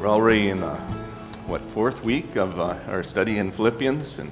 We're 0.00 0.08
already 0.08 0.48
in, 0.48 0.62
uh, 0.62 0.76
what, 1.46 1.60
fourth 1.60 2.02
week 2.02 2.34
of 2.36 2.58
uh, 2.58 2.74
our 2.88 3.02
study 3.02 3.36
in 3.36 3.50
Philippians, 3.50 4.18
and 4.18 4.30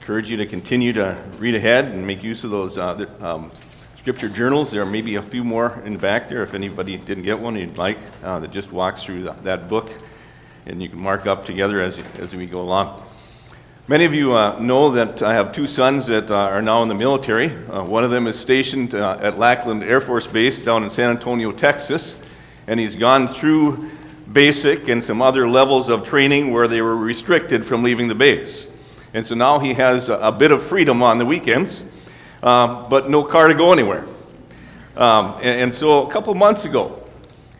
encourage 0.00 0.28
you 0.28 0.36
to 0.38 0.46
continue 0.46 0.92
to 0.94 1.16
read 1.38 1.54
ahead 1.54 1.84
and 1.84 2.04
make 2.04 2.24
use 2.24 2.42
of 2.42 2.50
those 2.50 2.76
uh, 2.76 3.06
um, 3.20 3.52
scripture 3.96 4.28
journals. 4.28 4.72
There 4.72 4.84
may 4.84 5.00
be 5.00 5.14
a 5.14 5.22
few 5.22 5.44
more 5.44 5.80
in 5.84 5.92
the 5.92 5.98
back 6.00 6.28
there 6.28 6.42
if 6.42 6.54
anybody 6.54 6.96
didn't 6.96 7.22
get 7.22 7.38
one 7.38 7.54
you'd 7.54 7.78
like 7.78 7.98
uh, 8.24 8.40
that 8.40 8.50
just 8.50 8.72
walks 8.72 9.04
through 9.04 9.22
the, 9.22 9.32
that 9.44 9.68
book, 9.68 9.92
and 10.66 10.82
you 10.82 10.88
can 10.88 10.98
mark 10.98 11.24
up 11.24 11.46
together 11.46 11.80
as, 11.80 12.00
as 12.18 12.34
we 12.34 12.46
go 12.46 12.60
along. 12.60 13.00
Many 13.86 14.06
of 14.06 14.12
you 14.12 14.32
uh, 14.32 14.58
know 14.58 14.90
that 14.90 15.22
I 15.22 15.34
have 15.34 15.52
two 15.52 15.68
sons 15.68 16.08
that 16.08 16.32
uh, 16.32 16.34
are 16.34 16.62
now 16.62 16.82
in 16.82 16.88
the 16.88 16.96
military. 16.96 17.52
Uh, 17.68 17.84
one 17.84 18.02
of 18.02 18.10
them 18.10 18.26
is 18.26 18.36
stationed 18.36 18.96
uh, 18.96 19.18
at 19.20 19.38
Lackland 19.38 19.84
Air 19.84 20.00
Force 20.00 20.26
Base 20.26 20.60
down 20.60 20.82
in 20.82 20.90
San 20.90 21.10
Antonio, 21.10 21.52
Texas, 21.52 22.16
and 22.66 22.80
he's 22.80 22.96
gone 22.96 23.28
through 23.28 23.88
basic 24.32 24.88
and 24.88 25.02
some 25.02 25.20
other 25.20 25.48
levels 25.48 25.88
of 25.88 26.04
training 26.04 26.52
where 26.52 26.68
they 26.68 26.80
were 26.80 26.96
restricted 26.96 27.64
from 27.64 27.82
leaving 27.82 28.08
the 28.08 28.14
base. 28.14 28.68
And 29.12 29.26
so 29.26 29.34
now 29.34 29.58
he 29.58 29.74
has 29.74 30.08
a, 30.08 30.14
a 30.14 30.32
bit 30.32 30.52
of 30.52 30.62
freedom 30.62 31.02
on 31.02 31.18
the 31.18 31.26
weekends, 31.26 31.82
um, 32.42 32.88
but 32.88 33.10
no 33.10 33.24
car 33.24 33.48
to 33.48 33.54
go 33.54 33.72
anywhere. 33.72 34.04
Um, 34.96 35.36
and, 35.36 35.60
and, 35.60 35.74
so 35.74 36.06
a 36.06 36.10
couple 36.10 36.34
months 36.34 36.64
ago, 36.64 37.06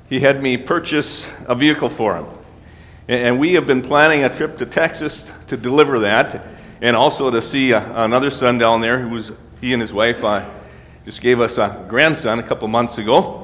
he 0.09 0.21
had 0.21 0.43
me 0.43 0.57
purchase 0.57 1.31
a 1.47 1.55
vehicle 1.55 1.89
for 1.89 2.17
him. 2.17 2.27
And, 3.09 3.23
and, 3.23 3.41
we 3.41 3.55
have 3.55 3.67
been 3.67 3.83
planning 3.83 4.25
a 4.25 4.35
trip 4.35 4.59
to 4.59 4.67
Texas 4.67 5.31
to 5.47 5.57
deliver 5.57 6.01
that, 6.01 6.45
and 6.83 6.97
also 6.97 7.31
to 7.31 7.41
see 7.41 7.71
a, 7.71 7.79
uh, 7.79 8.05
another 8.05 8.31
son 8.31 8.59
down 8.59 8.81
there 8.81 8.99
who 8.99 9.11
was, 9.11 9.33
he 9.61 9.73
and 9.73 9.81
his 9.81 9.93
wife 9.93 10.23
uh, 10.25 10.45
just 11.05 11.21
gave 11.21 11.41
us 11.41 11.57
a 11.57 11.85
grandson 11.89 12.39
a 12.39 12.43
couple 12.43 12.69
months 12.69 12.99
ago. 12.99 13.40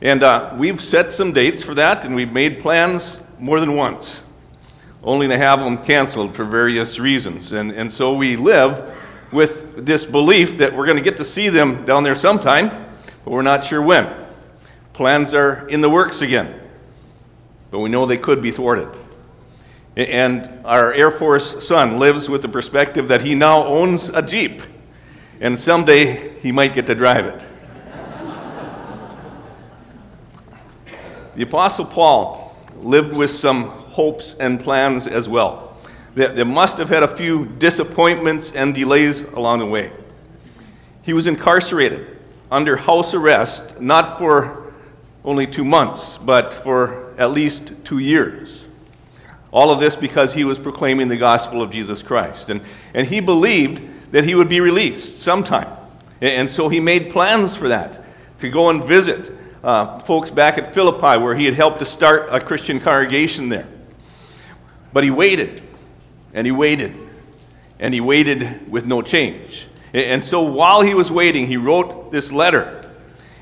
And 0.00 0.22
uh, 0.22 0.54
we've 0.56 0.80
set 0.80 1.10
some 1.10 1.32
dates 1.32 1.62
for 1.62 1.74
that, 1.74 2.04
and 2.04 2.14
we've 2.14 2.32
made 2.32 2.60
plans 2.60 3.20
more 3.38 3.58
than 3.58 3.74
once, 3.74 4.22
only 5.02 5.26
to 5.26 5.36
have 5.36 5.60
them 5.60 5.78
canceled 5.78 6.36
for 6.36 6.44
various 6.44 6.98
reasons. 6.98 7.52
And, 7.52 7.72
and 7.72 7.92
so 7.92 8.14
we 8.14 8.36
live 8.36 8.94
with 9.32 9.84
this 9.84 10.04
belief 10.04 10.58
that 10.58 10.74
we're 10.74 10.86
going 10.86 10.96
to 10.98 11.02
get 11.02 11.16
to 11.16 11.24
see 11.24 11.48
them 11.48 11.84
down 11.84 12.04
there 12.04 12.14
sometime, 12.14 12.68
but 13.24 13.32
we're 13.32 13.42
not 13.42 13.64
sure 13.64 13.82
when. 13.82 14.12
Plans 14.92 15.34
are 15.34 15.66
in 15.68 15.80
the 15.80 15.90
works 15.90 16.22
again, 16.22 16.58
but 17.70 17.80
we 17.80 17.88
know 17.88 18.06
they 18.06 18.16
could 18.16 18.40
be 18.40 18.50
thwarted. 18.50 18.88
And 19.96 20.64
our 20.64 20.92
Air 20.92 21.10
Force 21.10 21.66
son 21.66 21.98
lives 21.98 22.28
with 22.28 22.42
the 22.42 22.48
perspective 22.48 23.08
that 23.08 23.22
he 23.22 23.34
now 23.34 23.66
owns 23.66 24.08
a 24.10 24.22
Jeep, 24.22 24.62
and 25.40 25.58
someday 25.58 26.38
he 26.40 26.52
might 26.52 26.72
get 26.72 26.86
to 26.86 26.94
drive 26.94 27.26
it. 27.26 27.44
The 31.38 31.44
Apostle 31.44 31.84
Paul 31.84 32.52
lived 32.80 33.16
with 33.16 33.30
some 33.30 33.68
hopes 33.68 34.34
and 34.40 34.58
plans 34.58 35.06
as 35.06 35.28
well. 35.28 35.76
They 36.16 36.42
must 36.42 36.78
have 36.78 36.88
had 36.88 37.04
a 37.04 37.06
few 37.06 37.46
disappointments 37.46 38.50
and 38.50 38.74
delays 38.74 39.22
along 39.22 39.60
the 39.60 39.66
way. 39.66 39.92
He 41.04 41.12
was 41.12 41.28
incarcerated 41.28 42.18
under 42.50 42.76
house 42.76 43.14
arrest, 43.14 43.80
not 43.80 44.18
for 44.18 44.72
only 45.24 45.46
two 45.46 45.64
months, 45.64 46.18
but 46.18 46.52
for 46.52 47.14
at 47.16 47.30
least 47.30 47.72
two 47.84 47.98
years. 47.98 48.66
All 49.52 49.70
of 49.70 49.78
this 49.78 49.94
because 49.94 50.34
he 50.34 50.42
was 50.42 50.58
proclaiming 50.58 51.06
the 51.06 51.16
gospel 51.16 51.62
of 51.62 51.70
Jesus 51.70 52.02
Christ. 52.02 52.50
And, 52.50 52.62
and 52.94 53.06
he 53.06 53.20
believed 53.20 54.10
that 54.10 54.24
he 54.24 54.34
would 54.34 54.48
be 54.48 54.60
released 54.60 55.20
sometime. 55.20 55.68
And 56.20 56.50
so 56.50 56.68
he 56.68 56.80
made 56.80 57.12
plans 57.12 57.54
for 57.54 57.68
that, 57.68 58.04
to 58.40 58.50
go 58.50 58.70
and 58.70 58.82
visit 58.82 59.30
uh, 59.62 59.98
folks 60.00 60.30
back 60.30 60.58
at 60.58 60.72
Philippi 60.74 61.20
where 61.20 61.34
he 61.34 61.44
had 61.44 61.54
helped 61.54 61.80
to 61.80 61.84
start 61.84 62.28
a 62.30 62.40
Christian 62.40 62.80
congregation 62.80 63.48
there. 63.48 63.68
But 64.92 65.04
he 65.04 65.10
waited, 65.10 65.62
and 66.32 66.46
he 66.46 66.52
waited, 66.52 66.94
and 67.78 67.92
he 67.92 68.00
waited 68.00 68.70
with 68.70 68.86
no 68.86 69.02
change. 69.02 69.66
And 69.92 70.24
so 70.24 70.42
while 70.42 70.82
he 70.82 70.94
was 70.94 71.10
waiting, 71.10 71.46
he 71.46 71.56
wrote 71.56 72.10
this 72.10 72.30
letter. 72.30 72.74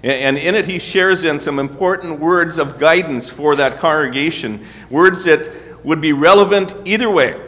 And 0.02 0.36
in 0.36 0.54
it, 0.54 0.66
he 0.66 0.78
shares 0.78 1.24
in 1.24 1.38
some 1.38 1.58
important 1.58 2.20
words 2.20 2.58
of 2.58 2.78
guidance 2.78 3.28
for 3.28 3.56
that 3.56 3.78
congregation, 3.78 4.64
words 4.90 5.24
that 5.24 5.50
would 5.84 6.00
be 6.00 6.12
relevant 6.12 6.74
either 6.84 7.10
way, 7.10 7.40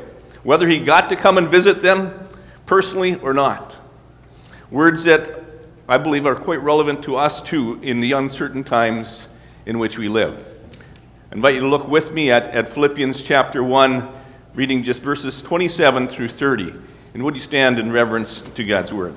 whether 0.43 0.67
he 0.69 0.81
got 0.81 1.09
to 1.11 1.17
come 1.17 1.39
and 1.39 1.49
visit 1.49 1.83
them 1.83 2.29
personally 2.67 3.17
or 3.17 3.33
not. 3.33 3.75
Words 4.71 5.05
that 5.05 5.38
I 5.91 5.97
believe 5.97 6.27
are 6.27 6.35
quite 6.37 6.63
relevant 6.63 7.03
to 7.05 7.17
us 7.17 7.41
too 7.41 7.81
in 7.83 8.01
the 8.01 8.13
uncertain 8.13 8.63
times 8.63 9.27
in 9.65 9.79
which 9.79 9.97
we 9.97 10.07
live. 10.07 10.59
I 11.33 11.35
invite 11.35 11.55
you 11.55 11.61
to 11.61 11.67
look 11.67 11.89
with 11.89 12.13
me 12.13 12.31
at, 12.31 12.45
at 12.49 12.69
Philippians 12.69 13.23
chapter 13.23 13.65
1, 13.65 14.07
reading 14.53 14.83
just 14.83 15.01
verses 15.01 15.41
27 15.41 16.09
through 16.09 16.29
30. 16.29 16.75
And 17.15 17.23
would 17.23 17.35
you 17.35 17.41
stand 17.41 17.79
in 17.79 17.91
reverence 17.91 18.43
to 18.55 18.67
God's 18.67 18.93
word? 18.93 19.15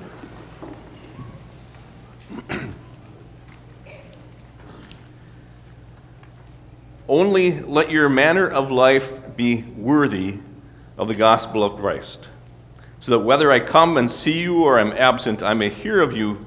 Only 7.06 7.60
let 7.60 7.90
your 7.90 8.08
manner 8.08 8.48
of 8.48 8.70
life 8.70 9.36
be 9.36 9.64
worthy 9.76 10.38
of 10.96 11.08
the 11.08 11.14
gospel 11.14 11.62
of 11.62 11.76
Christ, 11.76 12.28
so 12.98 13.10
that 13.12 13.18
whether 13.18 13.52
I 13.52 13.60
come 13.60 13.98
and 13.98 14.10
see 14.10 14.40
you 14.40 14.64
or 14.64 14.78
am 14.78 14.92
absent, 14.92 15.42
I 15.42 15.52
may 15.52 15.68
hear 15.68 16.00
of 16.00 16.16
you 16.16 16.46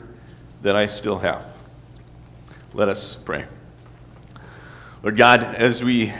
that 0.61 0.75
I 0.75 0.87
still 0.87 1.19
have. 1.19 1.45
Let 2.73 2.89
us 2.89 3.15
pray. 3.15 3.45
Lord 5.03 5.17
God, 5.17 5.43
as 5.43 5.83
we 5.83 6.13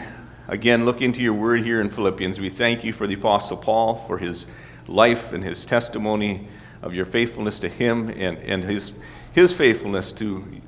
again 0.48 0.86
look 0.86 1.02
into 1.02 1.22
your 1.22 1.34
word 1.34 1.64
here 1.64 1.80
in 1.80 1.90
Philippians, 1.90 2.40
we 2.40 2.50
thank 2.50 2.84
you 2.84 2.92
for 2.92 3.08
the 3.08 3.14
Apostle 3.14 3.58
Paul, 3.58 3.96
for 3.96 4.18
his 4.18 4.46
life 4.88 5.32
and 5.34 5.44
his 5.44 5.66
testimony 5.66 6.48
of 6.82 6.94
your 6.96 7.06
faithfulness 7.06 7.60
to 7.60 7.70
him 7.70 8.10
and, 8.10 8.38
and 8.40 8.64
his, 8.64 8.94
his 9.32 9.54
faithfulness 9.54 10.12
to 10.14 10.62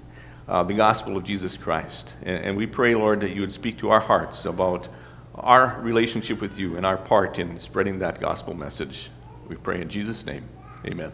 uh, 0.47 0.61
the 0.63 0.73
gospel 0.73 1.17
of 1.17 1.23
Jesus 1.23 1.57
Christ. 1.57 2.13
And, 2.21 2.45
and 2.45 2.57
we 2.57 2.67
pray, 2.67 2.95
Lord, 2.95 3.21
that 3.21 3.31
you 3.31 3.41
would 3.41 3.51
speak 3.51 3.77
to 3.79 3.89
our 3.89 4.01
hearts 4.01 4.45
about 4.45 4.87
our 5.35 5.79
relationship 5.81 6.39
with 6.39 6.59
you 6.59 6.77
and 6.77 6.85
our 6.85 6.97
part 6.97 7.39
in 7.39 7.59
spreading 7.59 7.99
that 7.99 8.19
gospel 8.19 8.53
message. 8.53 9.09
We 9.47 9.55
pray 9.55 9.81
in 9.81 9.89
Jesus' 9.89 10.25
name. 10.25 10.43
Amen. 10.85 11.11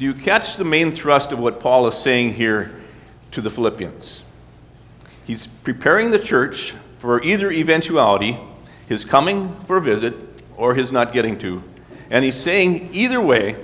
Do 0.00 0.06
you 0.06 0.14
catch 0.14 0.56
the 0.56 0.64
main 0.64 0.92
thrust 0.92 1.30
of 1.30 1.38
what 1.38 1.60
Paul 1.60 1.86
is 1.86 1.94
saying 1.94 2.32
here 2.32 2.74
to 3.32 3.42
the 3.42 3.50
Philippians? 3.50 4.24
He's 5.26 5.46
preparing 5.46 6.10
the 6.10 6.18
church 6.18 6.70
for 6.96 7.22
either 7.22 7.50
eventuality, 7.50 8.38
his 8.88 9.04
coming 9.04 9.54
for 9.66 9.76
a 9.76 9.80
visit, 9.82 10.14
or 10.56 10.74
his 10.74 10.90
not 10.90 11.12
getting 11.12 11.38
to. 11.40 11.62
And 12.08 12.24
he's 12.24 12.40
saying, 12.40 12.88
either 12.94 13.20
way, 13.20 13.62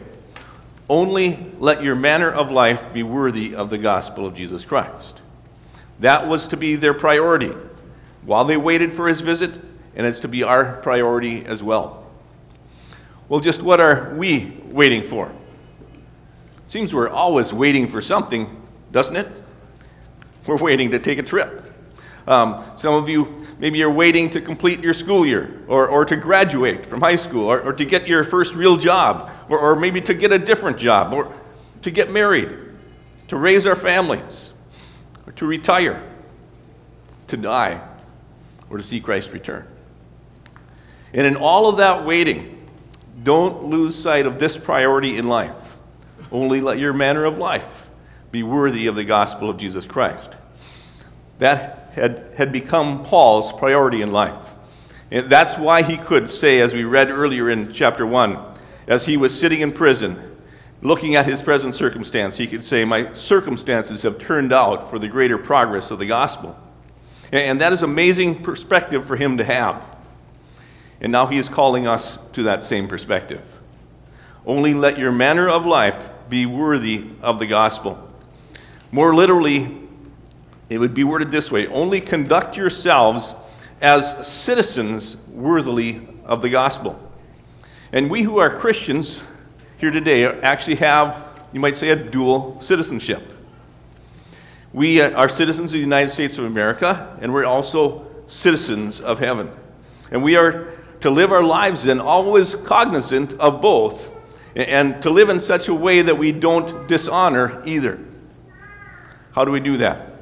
only 0.91 1.39
let 1.59 1.83
your 1.83 1.97
manner 1.97 2.31
of 2.31 2.51
life 2.51 2.93
be 2.93 3.03
worthy 3.03 3.55
of 3.55 3.71
the 3.71 3.79
gospel 3.79 4.27
of 4.27 4.35
Jesus 4.35 4.63
Christ. 4.67 5.23
That 6.01 6.29
was 6.29 6.49
to 6.49 6.59
be 6.59 6.77
their 6.77 6.93
priority 6.93 7.55
while 8.27 8.45
they 8.45 8.59
waited 8.59 8.93
for 8.93 9.09
his 9.09 9.23
visit, 9.23 9.59
and 9.95 10.07
it's 10.07 10.21
to 10.21 10.29
be 10.29 10.43
our 10.43 10.75
priority 10.83 11.47
as 11.47 11.63
well. 11.63 12.07
Well, 13.27 13.41
just 13.41 13.63
what 13.63 13.81
are 13.81 14.15
we 14.15 14.61
waiting 14.67 15.03
for? 15.03 15.33
Seems 16.67 16.93
we're 16.93 17.09
always 17.09 17.53
waiting 17.53 17.87
for 17.87 18.03
something, 18.03 18.61
doesn't 18.91 19.17
it? 19.17 19.29
We're 20.47 20.59
waiting 20.59 20.91
to 20.93 20.99
take 20.99 21.19
a 21.19 21.23
trip. 21.23 21.73
Um, 22.27 22.65
some 22.77 22.95
of 22.95 23.09
you, 23.09 23.47
maybe 23.59 23.79
you're 23.79 23.91
waiting 23.91 24.31
to 24.31 24.41
complete 24.41 24.81
your 24.81 24.93
school 24.93 25.25
year, 25.25 25.63
or, 25.69 25.87
or 25.89 26.05
to 26.05 26.17
graduate 26.17 26.85
from 26.85 27.01
high 27.01 27.17
school, 27.17 27.45
or, 27.45 27.61
or 27.61 27.73
to 27.73 27.85
get 27.85 28.09
your 28.09 28.25
first 28.25 28.55
real 28.55 28.77
job, 28.77 29.31
or, 29.49 29.59
or 29.59 29.77
maybe 29.77 30.01
to 30.01 30.15
get 30.15 30.33
a 30.33 30.39
different 30.39 30.77
job, 30.77 31.13
or 31.13 31.33
to 31.83 31.91
get 31.91 32.11
married, 32.11 32.51
to 33.29 33.37
raise 33.37 33.65
our 33.65 33.77
families, 33.77 34.53
or 35.25 35.33
to 35.35 35.47
retire, 35.47 36.03
to 37.29 37.37
die, 37.37 37.81
or 38.71 38.79
to 38.79 38.83
see 38.83 39.01
Christ 39.01 39.31
return. 39.31 39.67
And 41.13 41.27
in 41.27 41.37
all 41.37 41.69
of 41.69 41.77
that 41.77 42.05
waiting, 42.05 42.67
don't 43.23 43.65
lose 43.65 43.95
sight 43.95 44.27
of 44.27 44.41
this 44.41 44.57
priority 44.57 45.17
in 45.17 45.29
life. 45.29 45.66
Only 46.31 46.61
let 46.61 46.79
your 46.79 46.93
manner 46.93 47.25
of 47.25 47.39
life 47.39 47.89
be 48.31 48.43
worthy 48.43 48.87
of 48.87 48.97
the 48.97 49.05
gospel 49.05 49.49
of 49.49 49.57
Jesus 49.57 49.85
Christ. 49.85 50.35
That 51.39 51.91
had, 51.95 52.31
had 52.37 52.53
become 52.53 53.05
Paul's 53.05 53.53
priority 53.53 54.03
in 54.03 54.13
life. 54.13 54.55
And 55.11 55.31
that's 55.31 55.57
why 55.57 55.83
he 55.83 55.97
could 55.97 56.29
say, 56.29 56.61
as 56.61 56.75
we 56.75 56.85
read 56.85 57.11
earlier 57.11 57.49
in 57.49 57.73
chapter 57.73 58.05
1, 58.05 58.39
as 58.87 59.07
he 59.07 59.17
was 59.17 59.39
sitting 59.39 59.61
in 59.61 59.73
prison, 59.73 60.37
looking 60.83 61.15
at 61.15 61.27
his 61.27 61.43
present 61.43 61.75
circumstance, 61.75 62.37
he 62.37 62.47
could 62.47 62.65
say, 62.65 62.85
My 62.85 63.13
circumstances 63.13 64.03
have 64.03 64.19
turned 64.19 64.53
out 64.53 64.91
for 64.91 64.99
the 64.99 65.09
greater 65.09 65.39
progress 65.39 65.91
of 65.91 65.99
the 65.99 66.07
gospel. 66.07 66.59
And 67.33 67.61
that 67.61 67.73
is 67.73 67.83
amazing 67.83 68.43
perspective 68.43 69.05
for 69.05 69.17
him 69.17 69.37
to 69.39 69.45
have. 69.45 69.85
And 71.01 71.13
now 71.13 71.27
he 71.27 71.39
is 71.39 71.49
calling 71.49 71.87
us 71.87 72.19
to 72.33 72.43
that 72.45 72.63
same 72.63 72.89
perspective. 72.89 73.61
Only 74.45 74.75
let 74.75 74.99
your 74.99 75.13
manner 75.13 75.49
of 75.49 75.67
life 75.67 76.09
be 76.29 76.47
worthy 76.47 77.11
of 77.23 77.39
the 77.39 77.47
gospel. 77.47 78.03
More 78.93 79.15
literally, 79.15 79.77
it 80.69 80.79
would 80.79 80.95
be 80.95 81.05
worded 81.05 81.31
this 81.31 81.51
way 81.51 81.67
only 81.69 82.01
conduct 82.01 82.57
yourselves 82.57 83.35
as 83.81 84.27
citizens 84.27 85.17
worthily 85.29 86.09
of 86.25 86.43
the 86.43 86.49
gospel. 86.49 87.01
And 87.93 88.11
we 88.11 88.23
who 88.23 88.39
are 88.39 88.51
Christians 88.51 89.23
here 89.79 89.91
today 89.91 90.25
actually 90.25 90.77
have, 90.77 91.45
you 91.53 91.61
might 91.61 91.77
say, 91.77 91.91
a 91.91 91.97
dual 91.97 92.61
citizenship. 92.61 93.33
We 94.73 95.01
uh, 95.01 95.11
are 95.11 95.29
citizens 95.29 95.67
of 95.67 95.73
the 95.73 95.79
United 95.79 96.11
States 96.11 96.39
of 96.39 96.45
America, 96.45 97.17
and 97.21 97.33
we're 97.33 97.45
also 97.45 98.07
citizens 98.27 99.01
of 99.01 99.19
heaven. 99.19 99.51
And 100.11 100.23
we 100.23 100.37
are 100.37 100.73
to 101.01 101.11
live 101.11 101.33
our 101.33 101.43
lives 101.43 101.85
then 101.85 102.01
always 102.01 102.55
cognizant 102.55 103.35
of 103.35 103.61
both, 103.61 104.11
and 104.57 105.03
to 105.03 105.11
live 105.11 105.29
in 105.29 105.39
such 105.39 105.69
a 105.69 105.75
way 105.75 106.01
that 106.01 106.17
we 106.17 106.33
don't 106.33 106.89
dishonor 106.89 107.63
either. 107.67 108.01
How 109.33 109.45
do 109.45 109.51
we 109.51 109.61
do 109.61 109.77
that? 109.77 110.13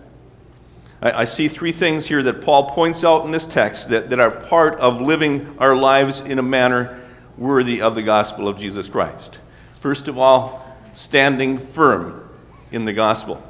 I, 1.00 1.20
I 1.20 1.24
see 1.24 1.46
three 1.46 1.70
things 1.70 2.06
here 2.06 2.22
that 2.24 2.40
Paul 2.42 2.70
points 2.70 3.04
out 3.04 3.24
in 3.24 3.30
this 3.30 3.46
text 3.46 3.90
that, 3.90 4.08
that 4.08 4.18
are 4.18 4.32
part 4.32 4.80
of 4.80 5.00
living 5.00 5.56
our 5.58 5.76
lives 5.76 6.20
in 6.20 6.40
a 6.40 6.42
manner 6.42 7.00
worthy 7.38 7.80
of 7.80 7.94
the 7.94 8.02
gospel 8.02 8.48
of 8.48 8.58
Jesus 8.58 8.88
Christ. 8.88 9.38
First 9.78 10.08
of 10.08 10.18
all, 10.18 10.66
standing 10.94 11.58
firm 11.58 12.28
in 12.72 12.84
the 12.84 12.92
gospel. 12.92 13.40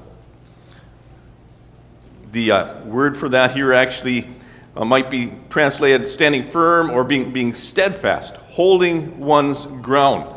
The 2.33 2.51
uh, 2.51 2.85
word 2.85 3.17
for 3.17 3.31
that 3.31 3.53
here 3.53 3.73
actually 3.73 4.29
uh, 4.77 4.85
might 4.85 5.09
be 5.09 5.33
translated 5.49 6.09
standing 6.09 6.43
firm 6.43 6.91
or 6.91 7.05
being, 7.05 7.31
being 7.31 7.55
steadfast, 7.55 8.35
holding 8.35 9.21
one's 9.21 9.65
ground. 9.67 10.34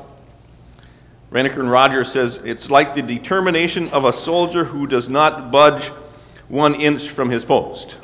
Rienecker 1.32 1.60
and 1.60 1.70
Rogers 1.70 2.12
says 2.12 2.40
it's 2.44 2.70
like 2.70 2.94
the 2.94 3.02
determination 3.02 3.90
of 3.90 4.06
a 4.06 4.14
soldier 4.14 4.64
who 4.66 4.88
does 4.88 5.10
not 5.10 5.52
budge 5.52 5.88
one 6.48 6.74
inch 6.76 7.10
from 7.10 7.30
his 7.30 7.44
post. 7.44 7.98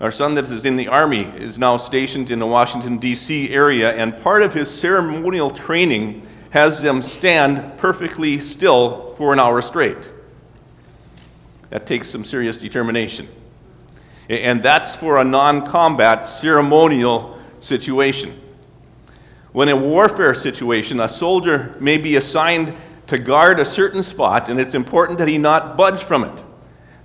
Our 0.00 0.12
son 0.12 0.34
that 0.36 0.50
is 0.50 0.64
in 0.64 0.76
the 0.76 0.88
Army 0.88 1.24
is 1.24 1.58
now 1.58 1.76
stationed 1.76 2.30
in 2.30 2.38
the 2.38 2.46
Washington, 2.46 2.98
D.C. 2.98 3.50
area, 3.50 3.92
and 3.92 4.16
part 4.16 4.42
of 4.42 4.54
his 4.54 4.70
ceremonial 4.70 5.50
training 5.50 6.26
has 6.50 6.80
them 6.80 7.02
stand 7.02 7.76
perfectly 7.78 8.38
still 8.40 9.14
for 9.16 9.32
an 9.32 9.38
hour 9.38 9.60
straight. 9.60 9.98
That 11.68 11.86
takes 11.86 12.08
some 12.08 12.24
serious 12.24 12.58
determination. 12.58 13.28
And 14.28 14.62
that's 14.62 14.96
for 14.96 15.18
a 15.18 15.24
non 15.24 15.66
combat 15.66 16.24
ceremonial 16.24 17.38
situation. 17.60 18.40
When 19.52 19.68
in 19.68 19.76
a 19.76 19.80
warfare 19.80 20.34
situation, 20.34 21.00
a 21.00 21.08
soldier 21.08 21.76
may 21.80 21.96
be 21.96 22.16
assigned 22.16 22.74
to 23.08 23.18
guard 23.18 23.58
a 23.58 23.64
certain 23.64 24.02
spot, 24.02 24.48
and 24.48 24.60
it's 24.60 24.74
important 24.74 25.18
that 25.18 25.26
he 25.26 25.38
not 25.38 25.76
budge 25.76 26.04
from 26.04 26.24
it, 26.24 26.44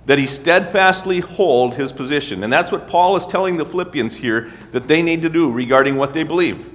that 0.06 0.18
he 0.18 0.26
steadfastly 0.26 1.18
hold 1.18 1.74
his 1.74 1.90
position. 1.90 2.44
And 2.44 2.52
that's 2.52 2.70
what 2.70 2.86
Paul 2.86 3.16
is 3.16 3.26
telling 3.26 3.56
the 3.56 3.66
Philippians 3.66 4.14
here 4.14 4.52
that 4.70 4.86
they 4.86 5.02
need 5.02 5.22
to 5.22 5.28
do 5.28 5.50
regarding 5.50 5.96
what 5.96 6.12
they 6.12 6.22
believe. 6.22 6.70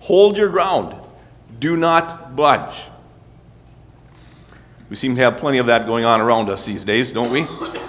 Hold 0.00 0.36
your 0.36 0.48
ground, 0.48 0.94
do 1.58 1.76
not 1.76 2.36
budge. 2.36 2.76
We 4.88 4.96
seem 4.96 5.16
to 5.16 5.22
have 5.22 5.36
plenty 5.36 5.58
of 5.58 5.66
that 5.66 5.86
going 5.86 6.04
on 6.04 6.20
around 6.20 6.48
us 6.48 6.64
these 6.64 6.84
days, 6.84 7.10
don't 7.10 7.30
we? 7.30 7.46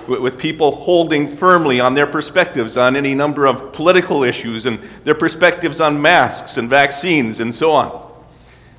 With 0.07 0.39
people 0.39 0.71
holding 0.71 1.27
firmly 1.27 1.79
on 1.79 1.93
their 1.93 2.07
perspectives 2.07 2.75
on 2.75 2.95
any 2.95 3.13
number 3.13 3.45
of 3.45 3.71
political 3.71 4.23
issues 4.23 4.65
and 4.65 4.79
their 5.03 5.13
perspectives 5.13 5.79
on 5.79 6.01
masks 6.01 6.57
and 6.57 6.69
vaccines 6.69 7.39
and 7.39 7.53
so 7.53 7.71
on. 7.71 8.03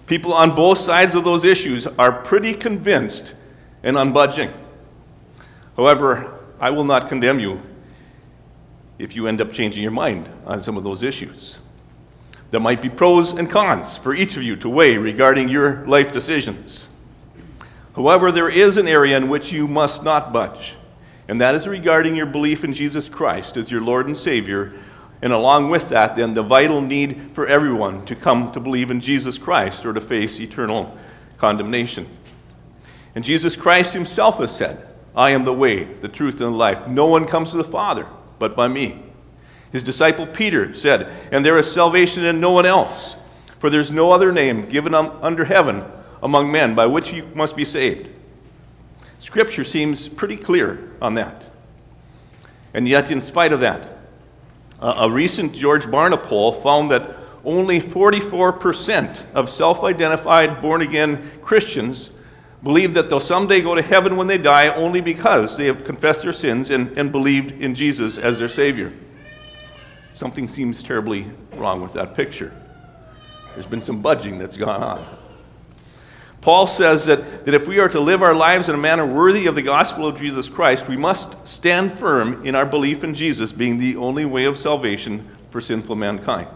People 0.07 0.33
on 0.33 0.55
both 0.55 0.79
sides 0.79 1.15
of 1.15 1.23
those 1.23 1.45
issues 1.45 1.87
are 1.87 2.11
pretty 2.11 2.55
convinced 2.55 3.35
and 3.83 3.97
unbudging. 3.97 4.53
However, 5.77 6.41
I 6.59 6.71
will 6.71 6.85
not 6.85 7.09
condemn 7.09 7.39
you 7.39 7.63
if 8.99 9.15
you 9.15 9.29
end 9.29 9.41
up 9.41 9.53
changing 9.53 9.83
your 9.83 9.93
mind 9.93 10.29
on 10.45 10.61
some 10.61 10.77
of 10.77 10.83
those 10.83 11.05
issues. 11.05 11.59
There 12.51 12.59
might 12.59 12.83
be 12.83 12.89
pros 12.89 13.33
and 13.33 13.49
cons 13.49 13.97
for 13.97 14.15
each 14.15 14.37
of 14.37 14.43
you 14.43 14.57
to 14.57 14.69
weigh 14.69 14.97
regarding 14.97 15.49
your 15.51 15.87
life 15.87 16.11
decisions. 16.11 16.87
However, 17.99 18.31
there 18.31 18.49
is 18.49 18.77
an 18.77 18.87
area 18.87 19.17
in 19.17 19.29
which 19.29 19.53
you 19.53 19.67
must 19.67 20.05
not 20.05 20.33
budge, 20.33 20.77
and 21.27 21.41
that 21.41 21.57
is 21.57 21.67
regarding 21.67 22.15
your 22.15 22.27
belief 22.27 22.63
in 22.63 22.73
Jesus 22.73 23.09
Christ 23.09 23.57
as 23.57 23.71
your 23.71 23.83
Lord 23.83 24.07
and 24.07 24.17
Savior 24.17 24.73
and 25.21 25.33
along 25.33 25.69
with 25.69 25.89
that, 25.89 26.15
then, 26.15 26.35
the 26.35 26.43
vital 26.43 26.81
need 26.81 27.33
for 27.33 27.47
everyone 27.47 28.05
to 28.07 28.15
come 28.15 28.53
to 28.53 28.61
believe 28.61 28.91
in 28.91 29.01
Jesus 29.01 29.37
Christ 29.37 29.85
or 29.85 29.93
to 29.93 30.01
face 30.01 30.39
eternal 30.39 30.97
condemnation. 31.39 32.07
And 33.15 33.25
Jesus 33.25 33.57
Christ 33.57 33.95
himself 33.95 34.39
has 34.39 34.55
said, 34.55 34.87
I 35.17 35.31
am 35.31 35.45
the 35.45 35.53
way, 35.53 35.83
the 35.83 36.09
truth, 36.09 36.35
and 36.35 36.43
the 36.43 36.51
life. 36.51 36.87
No 36.87 37.07
one 37.07 37.27
comes 37.27 37.51
to 37.51 37.57
the 37.57 37.65
Father 37.65 38.07
but 38.39 38.55
by 38.55 38.69
me. 38.69 39.03
His 39.73 39.83
disciple 39.83 40.27
Peter 40.27 40.73
said, 40.73 41.11
And 41.33 41.45
there 41.45 41.59
is 41.59 41.71
salvation 41.71 42.25
in 42.25 42.41
no 42.41 42.53
one 42.53 42.65
else, 42.65 43.17
for 43.59 43.71
there's 43.71 43.91
no 43.91 44.13
other 44.13 44.31
name 44.31 44.69
given 44.69 44.95
under 44.95 45.47
heaven 45.47 45.85
among 46.23 46.51
men 46.51 46.75
by 46.75 46.87
which 46.87 47.13
you 47.13 47.29
must 47.35 47.57
be 47.57 47.65
saved. 47.65 48.09
Scripture 49.19 49.65
seems 49.65 50.09
pretty 50.09 50.37
clear 50.37 50.93
on 51.03 51.15
that. 51.15 51.43
And 52.75 52.87
yet, 52.87 53.11
in 53.11 53.21
spite 53.21 53.53
of 53.53 53.61
that, 53.61 53.99
a 54.81 55.11
recent 55.11 55.55
George 55.55 55.87
Barna 55.87 56.23
poll 56.23 56.53
found 56.53 56.91
that 56.91 57.17
only 57.45 57.81
44% 57.81 59.33
of 59.35 59.49
self 59.49 59.83
identified 59.83 60.61
born 60.61 60.83
again 60.83 61.31
Christians 61.43 62.11
believe 62.63 62.95
that 62.95 63.09
they'll 63.09 63.21
someday 63.21 63.61
go 63.61 63.75
to 63.75 63.83
heaven 63.83 64.17
when 64.17 64.27
they 64.27 64.39
die 64.39 64.69
only 64.69 65.01
because 65.01 65.57
they 65.57 65.67
have 65.67 65.85
confessed 65.85 66.23
their 66.23 66.33
sins 66.33 66.71
and, 66.71 66.97
and 66.99 67.11
believed 67.13 67.53
in 67.53 67.75
Jesus 67.75 68.19
as 68.19 68.39
their 68.39 68.49
Savior. 68.49 68.93
Something 70.15 70.49
seems 70.49 70.83
terribly 70.83 71.31
wrong 71.55 71.81
with 71.81 71.93
that 71.93 72.15
picture. 72.15 72.53
There's 73.55 73.67
been 73.67 73.83
some 73.83 74.03
budging 74.03 74.39
that's 74.39 74.57
gone 74.57 74.83
on. 74.83 75.05
Paul 76.49 76.67
says 76.67 77.05
that, 77.05 77.45
that 77.45 77.53
if 77.53 77.69
we 77.69 77.79
are 77.79 77.91
to 77.91 78.01
live 78.01 78.23
our 78.23 78.33
lives 78.33 78.71
in 78.71 78.75
a 78.75 78.79
manner 78.79 79.05
worthy 79.05 79.45
of 79.49 79.55
the 79.55 79.61
gospel 79.61 80.07
of 80.07 80.19
Jesus 80.19 80.49
Christ, 80.49 80.89
we 80.89 80.97
must 80.97 81.47
stand 81.47 81.93
firm 81.93 82.47
in 82.47 82.55
our 82.55 82.65
belief 82.65 83.05
in 83.05 83.13
Jesus 83.13 83.53
being 83.53 83.77
the 83.77 83.97
only 83.97 84.25
way 84.25 84.47
of 84.47 84.57
salvation 84.57 85.29
for 85.51 85.61
sinful 85.61 85.97
mankind. 85.97 86.49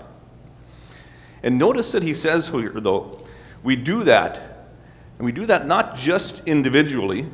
And 1.43 1.59
notice 1.59 1.93
that 1.93 2.03
he 2.03 2.15
says 2.15 2.49
here, 2.49 2.71
though, 2.71 3.21
we 3.63 3.77
do 3.77 4.03
that, 4.05 4.71
and 5.19 5.27
we 5.27 5.31
do 5.31 5.45
that 5.45 5.67
not 5.67 5.95
just 5.95 6.41
individually, 6.47 7.27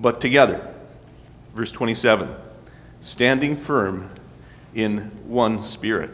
but 0.00 0.20
together. 0.20 0.74
Verse 1.54 1.70
27 1.70 2.34
standing 3.02 3.54
firm 3.54 4.10
in 4.74 4.98
one 5.28 5.62
spirit. 5.62 6.10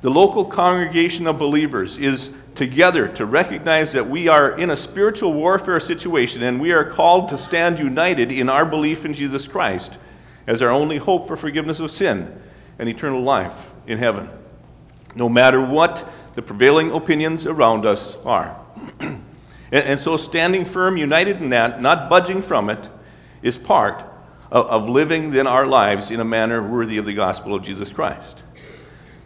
The 0.00 0.10
local 0.10 0.44
congregation 0.44 1.28
of 1.28 1.38
believers 1.38 1.98
is 1.98 2.30
together 2.54 3.08
to 3.08 3.24
recognize 3.24 3.92
that 3.92 4.08
we 4.08 4.28
are 4.28 4.58
in 4.58 4.70
a 4.70 4.76
spiritual 4.76 5.32
warfare 5.32 5.80
situation 5.80 6.42
and 6.42 6.60
we 6.60 6.72
are 6.72 6.84
called 6.84 7.28
to 7.28 7.38
stand 7.38 7.78
united 7.78 8.32
in 8.32 8.48
our 8.48 8.64
belief 8.64 9.04
in 9.04 9.14
Jesus 9.14 9.46
Christ 9.46 9.98
as 10.46 10.62
our 10.62 10.70
only 10.70 10.98
hope 10.98 11.28
for 11.28 11.36
forgiveness 11.36 11.80
of 11.80 11.90
sin 11.90 12.40
and 12.78 12.88
eternal 12.88 13.22
life 13.22 13.72
in 13.86 13.98
heaven. 13.98 14.28
no 15.14 15.28
matter 15.28 15.60
what 15.60 16.08
the 16.34 16.42
prevailing 16.42 16.92
opinions 16.92 17.46
around 17.46 17.84
us 17.84 18.16
are. 18.24 18.56
and, 19.00 19.22
and, 19.72 20.00
so, 20.00 20.16
standing 20.16 20.64
firm, 20.64 20.96
united 20.96 21.42
in 21.42 21.48
that, 21.50 21.82
not 21.82 22.08
budging 22.08 22.42
from 22.42 22.70
it, 22.70 22.88
is 23.42 23.58
part 23.58 24.04
of, 24.50 24.66
of 24.66 24.88
living 24.88 25.30
then 25.30 25.46
our 25.46 25.66
lives 25.66 26.10
in 26.10 26.20
a 26.20 26.24
manner 26.24 26.62
worthy 26.62 26.98
of 26.98 27.06
the 27.06 27.14
gospel 27.14 27.54
of 27.54 27.62
Jesus 27.62 27.90
Christ. 27.90 28.42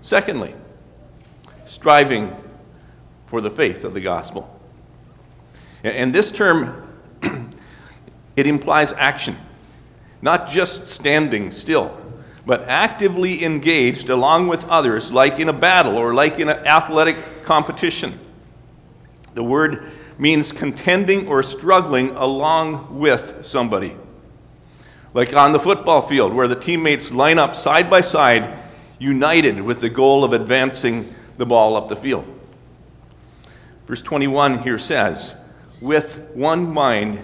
Secondly, 0.02 0.54
striving 1.64 2.34
for 3.34 3.40
the 3.40 3.50
faith 3.50 3.82
of 3.82 3.94
the 3.94 4.00
gospel. 4.00 4.48
And, 5.82 6.14
this 6.14 6.30
term, 6.30 6.88
it 8.36 8.46
implies 8.46 8.92
action, 8.92 9.36
not 10.22 10.48
just 10.48 10.86
standing 10.86 11.50
still 11.50 12.00
but 12.46 12.68
actively 12.68 13.42
engaged 13.42 14.08
along 14.08 14.46
with 14.46 14.68
others, 14.68 15.10
like 15.10 15.40
in 15.40 15.48
a 15.48 15.52
battle 15.52 15.96
or 15.96 16.14
like 16.14 16.38
in 16.38 16.48
an 16.48 16.64
athletic 16.64 17.16
competition. 17.44 18.20
The 19.34 19.42
word 19.42 19.90
means 20.16 20.52
contending 20.52 21.26
or 21.26 21.42
struggling 21.42 22.10
along 22.10 23.00
with 23.00 23.44
somebody. 23.44 23.96
Like 25.12 25.34
on 25.34 25.50
the 25.50 25.58
football 25.58 26.02
field, 26.02 26.32
where 26.34 26.46
the 26.46 26.54
teammates 26.54 27.10
line 27.10 27.40
up 27.40 27.56
side 27.56 27.90
by 27.90 28.00
side, 28.00 28.56
united 29.00 29.60
with 29.60 29.80
the 29.80 29.90
goal 29.90 30.22
of 30.22 30.32
advancing 30.32 31.12
the 31.36 31.46
ball 31.46 31.76
up 31.76 31.88
the 31.88 31.96
field. 31.96 32.30
Verse 33.86 34.00
21 34.00 34.62
here 34.62 34.78
says, 34.78 35.34
with 35.80 36.18
one 36.32 36.72
mind, 36.72 37.22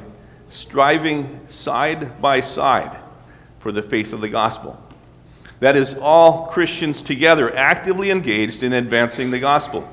striving 0.51 1.49
side 1.49 2.21
by 2.21 2.41
side 2.41 2.99
for 3.59 3.73
the 3.73 3.83
faith 3.83 4.13
of 4.13 4.21
the 4.21 4.29
gospel. 4.29 4.79
That 5.61 5.77
is, 5.77 5.95
all 5.95 6.47
Christians 6.49 7.01
together 7.01 7.55
actively 7.55 8.11
engaged 8.11 8.63
in 8.63 8.73
advancing 8.73 9.31
the 9.31 9.39
gospel. 9.39 9.89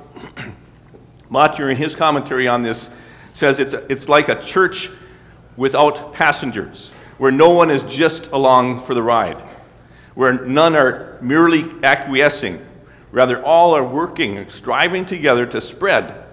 Motyer, 1.30 1.70
in 1.70 1.78
his 1.78 1.96
commentary 1.96 2.48
on 2.48 2.64
this, 2.64 2.90
says 3.34 3.60
it's, 3.60 3.74
it's 3.74 4.10
like 4.10 4.30
a 4.30 4.42
church 4.42 4.90
without 5.56 6.14
passengers, 6.14 6.90
where 7.18 7.32
no 7.32 7.52
one 7.52 7.70
is 7.70 7.84
just 7.84 8.32
along 8.32 8.82
for 8.82 8.94
the 8.94 9.04
ride, 9.04 9.38
where 10.16 10.34
none 10.46 10.76
are 10.76 11.18
merely 11.22 11.66
acquiescing. 11.84 12.66
Rather, 13.12 13.44
all 13.44 13.76
are 13.76 13.86
working, 13.86 14.50
striving 14.50 15.06
together 15.06 15.46
to 15.46 15.62
spread 15.62 16.27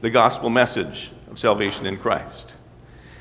the 0.00 0.10
gospel 0.10 0.50
message 0.50 1.10
of 1.30 1.38
salvation 1.38 1.86
in 1.86 1.96
Christ. 1.96 2.52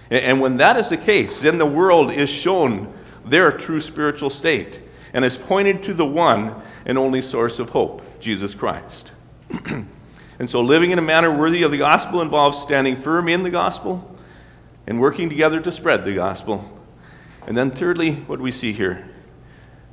And 0.09 0.41
when 0.41 0.57
that 0.57 0.77
is 0.77 0.89
the 0.89 0.97
case, 0.97 1.41
then 1.41 1.57
the 1.57 1.65
world 1.65 2.11
is 2.11 2.29
shown 2.29 2.91
their 3.25 3.51
true 3.51 3.81
spiritual 3.81 4.29
state 4.29 4.81
and 5.13 5.23
is 5.23 5.37
pointed 5.37 5.83
to 5.83 5.93
the 5.93 6.05
one 6.05 6.55
and 6.85 6.97
only 6.97 7.21
source 7.21 7.59
of 7.59 7.69
hope, 7.69 8.01
Jesus 8.19 8.55
Christ. 8.55 9.11
and 9.65 10.49
so, 10.49 10.61
living 10.61 10.91
in 10.91 10.99
a 10.99 11.03
manner 11.03 11.35
worthy 11.35 11.63
of 11.63 11.71
the 11.71 11.77
gospel 11.77 12.21
involves 12.21 12.59
standing 12.59 12.95
firm 12.95 13.27
in 13.27 13.43
the 13.43 13.49
gospel 13.49 14.15
and 14.87 14.99
working 14.99 15.29
together 15.29 15.59
to 15.59 15.71
spread 15.71 16.03
the 16.03 16.13
gospel. 16.15 16.79
And 17.45 17.55
then, 17.55 17.71
thirdly, 17.71 18.13
what 18.13 18.39
we 18.39 18.51
see 18.51 18.73
here 18.73 19.07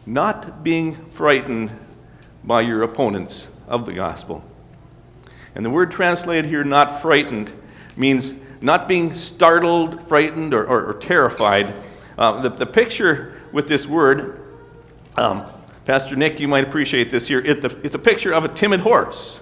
not 0.07 0.63
being 0.63 0.95
frightened 0.95 1.71
by 2.45 2.61
your 2.61 2.83
opponents 2.83 3.49
of 3.67 3.87
the 3.87 3.93
gospel. 3.93 4.45
And 5.57 5.65
the 5.65 5.71
word 5.71 5.91
translated 5.91 6.45
here, 6.45 6.63
not 6.63 7.03
frightened, 7.03 7.53
means 7.97 8.35
not 8.61 8.87
being 8.87 9.13
startled, 9.15 10.07
frightened, 10.07 10.55
or, 10.55 10.65
or, 10.65 10.91
or 10.91 10.95
terrified. 10.95 11.75
Uh, 12.17 12.41
the, 12.43 12.51
the 12.51 12.67
picture 12.67 13.41
with 13.53 13.67
this 13.67 13.87
word 13.87 14.43
um, 15.17 15.47
Pastor 15.87 16.17
Nick, 16.17 16.41
you 16.41 16.49
might 16.49 16.67
appreciate 16.67 17.11
this 17.13 17.29
here. 17.29 17.39
It, 17.39 17.65
it's 17.65 17.95
a 17.95 17.99
picture 17.99 18.33
of 18.33 18.45
a 18.45 18.49
timid 18.49 18.81
horse 18.81 19.41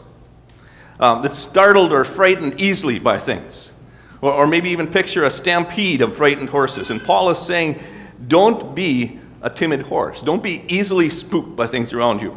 um, 1.00 1.22
that's 1.22 1.38
startled 1.38 1.90
or 1.90 2.04
frightened 2.04 2.60
easily 2.60 2.98
by 2.98 3.18
things. 3.18 3.72
Or, 4.20 4.32
or 4.32 4.46
maybe 4.46 4.68
even 4.70 4.86
picture 4.88 5.24
a 5.24 5.30
stampede 5.30 6.02
of 6.02 6.14
frightened 6.14 6.50
horses. 6.50 6.90
And 6.90 7.02
Paul 7.02 7.30
is 7.30 7.38
saying, 7.38 7.80
don't 8.28 8.74
be 8.74 9.18
a 9.40 9.48
timid 9.48 9.86
horse. 9.86 10.20
Don't 10.20 10.42
be 10.42 10.64
easily 10.68 11.08
spooked 11.08 11.56
by 11.56 11.66
things 11.66 11.94
around 11.94 12.20
you. 12.20 12.36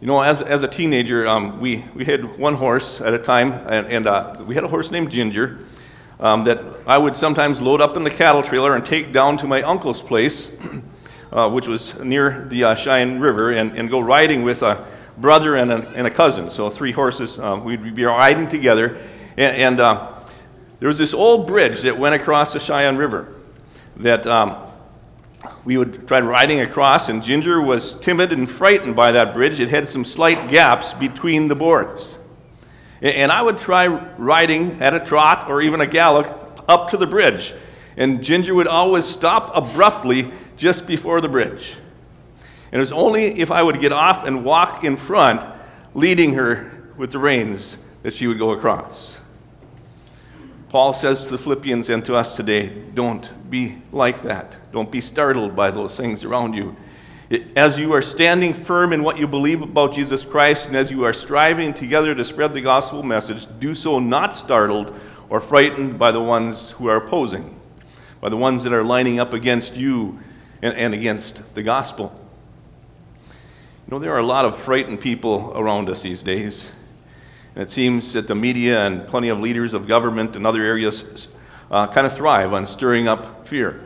You 0.00 0.06
know, 0.06 0.20
as, 0.20 0.42
as 0.42 0.62
a 0.62 0.68
teenager, 0.68 1.26
um, 1.26 1.60
we, 1.60 1.84
we 1.94 2.04
had 2.04 2.38
one 2.38 2.54
horse 2.54 3.00
at 3.00 3.14
a 3.14 3.18
time, 3.18 3.52
and, 3.52 3.86
and 3.86 4.06
uh, 4.06 4.42
we 4.46 4.54
had 4.54 4.64
a 4.64 4.68
horse 4.68 4.90
named 4.90 5.10
Ginger 5.10 5.58
um, 6.20 6.44
that 6.44 6.62
I 6.86 6.98
would 6.98 7.16
sometimes 7.16 7.60
load 7.60 7.80
up 7.80 7.96
in 7.96 8.04
the 8.04 8.10
cattle 8.10 8.42
trailer 8.42 8.74
and 8.74 8.86
take 8.86 9.12
down 9.12 9.38
to 9.38 9.46
my 9.46 9.62
uncle's 9.62 10.00
place. 10.00 10.50
uh, 11.32 11.50
which 11.50 11.68
was 11.68 11.98
near 11.98 12.46
the 12.48 12.64
uh, 12.64 12.74
Cheyenne 12.74 13.20
River, 13.20 13.50
and, 13.50 13.76
and 13.76 13.90
go 13.90 14.00
riding 14.00 14.42
with 14.42 14.62
a 14.62 14.84
brother 15.18 15.56
and 15.56 15.70
a, 15.70 15.88
and 15.90 16.06
a 16.06 16.10
cousin. 16.10 16.50
So, 16.50 16.70
three 16.70 16.92
horses. 16.92 17.38
Um, 17.38 17.64
we'd 17.64 17.94
be 17.94 18.04
riding 18.04 18.48
together. 18.48 18.98
And, 19.36 19.56
and 19.56 19.80
uh, 19.80 20.12
there 20.80 20.88
was 20.88 20.98
this 20.98 21.14
old 21.14 21.46
bridge 21.46 21.82
that 21.82 21.98
went 21.98 22.14
across 22.14 22.52
the 22.52 22.60
Cheyenne 22.60 22.96
River 22.96 23.34
that 23.96 24.26
um, 24.26 24.62
we 25.64 25.76
would 25.76 26.06
try 26.08 26.20
riding 26.20 26.60
across, 26.60 27.08
and 27.08 27.22
Ginger 27.22 27.60
was 27.60 27.94
timid 27.94 28.32
and 28.32 28.48
frightened 28.48 28.96
by 28.96 29.12
that 29.12 29.34
bridge. 29.34 29.60
It 29.60 29.68
had 29.68 29.86
some 29.88 30.04
slight 30.04 30.50
gaps 30.50 30.92
between 30.92 31.48
the 31.48 31.54
boards. 31.54 32.14
And 33.00 33.30
I 33.30 33.42
would 33.42 33.58
try 33.58 33.86
riding 33.86 34.82
at 34.82 34.94
a 34.94 35.00
trot 35.00 35.48
or 35.48 35.62
even 35.62 35.80
a 35.80 35.86
gallop 35.86 36.64
up 36.68 36.90
to 36.90 36.96
the 36.96 37.06
bridge. 37.06 37.54
And 37.96 38.22
Ginger 38.22 38.54
would 38.54 38.66
always 38.66 39.04
stop 39.04 39.50
abruptly 39.54 40.30
just 40.56 40.86
before 40.86 41.20
the 41.20 41.28
bridge. 41.28 41.74
And 42.70 42.78
it 42.78 42.80
was 42.80 42.92
only 42.92 43.40
if 43.40 43.50
I 43.50 43.62
would 43.62 43.80
get 43.80 43.92
off 43.92 44.24
and 44.24 44.44
walk 44.44 44.84
in 44.84 44.96
front, 44.96 45.44
leading 45.94 46.34
her 46.34 46.92
with 46.96 47.12
the 47.12 47.18
reins, 47.18 47.76
that 48.02 48.14
she 48.14 48.26
would 48.26 48.38
go 48.38 48.50
across. 48.50 49.16
Paul 50.68 50.92
says 50.92 51.24
to 51.24 51.30
the 51.30 51.38
Philippians 51.38 51.88
and 51.88 52.04
to 52.04 52.14
us 52.14 52.36
today 52.36 52.68
don't 52.94 53.28
be 53.50 53.78
like 53.90 54.22
that. 54.22 54.56
Don't 54.72 54.90
be 54.90 55.00
startled 55.00 55.56
by 55.56 55.70
those 55.70 55.96
things 55.96 56.24
around 56.24 56.54
you. 56.54 56.76
As 57.56 57.78
you 57.78 57.92
are 57.92 58.02
standing 58.02 58.54
firm 58.54 58.92
in 58.92 59.02
what 59.02 59.18
you 59.18 59.26
believe 59.26 59.62
about 59.62 59.92
Jesus 59.92 60.24
Christ 60.24 60.66
and 60.66 60.76
as 60.76 60.90
you 60.90 61.04
are 61.04 61.12
striving 61.12 61.74
together 61.74 62.14
to 62.14 62.24
spread 62.24 62.52
the 62.52 62.60
gospel 62.60 63.02
message, 63.02 63.46
do 63.58 63.74
so 63.74 63.98
not 63.98 64.34
startled 64.34 64.98
or 65.28 65.40
frightened 65.40 65.98
by 65.98 66.10
the 66.10 66.20
ones 66.20 66.70
who 66.72 66.88
are 66.88 66.96
opposing, 66.96 67.58
by 68.20 68.28
the 68.28 68.36
ones 68.36 68.62
that 68.62 68.72
are 68.72 68.84
lining 68.84 69.20
up 69.20 69.32
against 69.32 69.76
you 69.76 70.18
and, 70.62 70.74
and 70.74 70.94
against 70.94 71.42
the 71.54 71.62
gospel. 71.62 72.12
You 73.28 73.92
know, 73.92 73.98
there 73.98 74.12
are 74.12 74.18
a 74.18 74.26
lot 74.26 74.44
of 74.44 74.56
frightened 74.56 75.00
people 75.00 75.52
around 75.54 75.88
us 75.88 76.02
these 76.02 76.22
days. 76.22 76.70
It 77.58 77.72
seems 77.72 78.12
that 78.12 78.28
the 78.28 78.36
media 78.36 78.86
and 78.86 79.04
plenty 79.04 79.30
of 79.30 79.40
leaders 79.40 79.74
of 79.74 79.88
government 79.88 80.36
and 80.36 80.46
other 80.46 80.62
areas 80.62 81.26
uh, 81.72 81.88
kind 81.88 82.06
of 82.06 82.12
thrive 82.12 82.52
on 82.52 82.68
stirring 82.68 83.08
up 83.08 83.44
fear. 83.44 83.80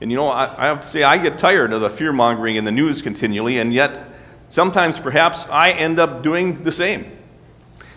And 0.00 0.10
you 0.10 0.16
know, 0.16 0.28
I, 0.28 0.64
I 0.64 0.66
have 0.68 0.80
to 0.80 0.88
say, 0.88 1.02
I 1.02 1.18
get 1.18 1.36
tired 1.36 1.74
of 1.74 1.82
the 1.82 1.90
fear 1.90 2.10
mongering 2.10 2.56
in 2.56 2.64
the 2.64 2.72
news 2.72 3.02
continually, 3.02 3.58
and 3.58 3.74
yet 3.74 4.08
sometimes 4.48 4.98
perhaps 4.98 5.46
I 5.50 5.72
end 5.72 5.98
up 5.98 6.22
doing 6.22 6.62
the 6.62 6.72
same. 6.72 7.14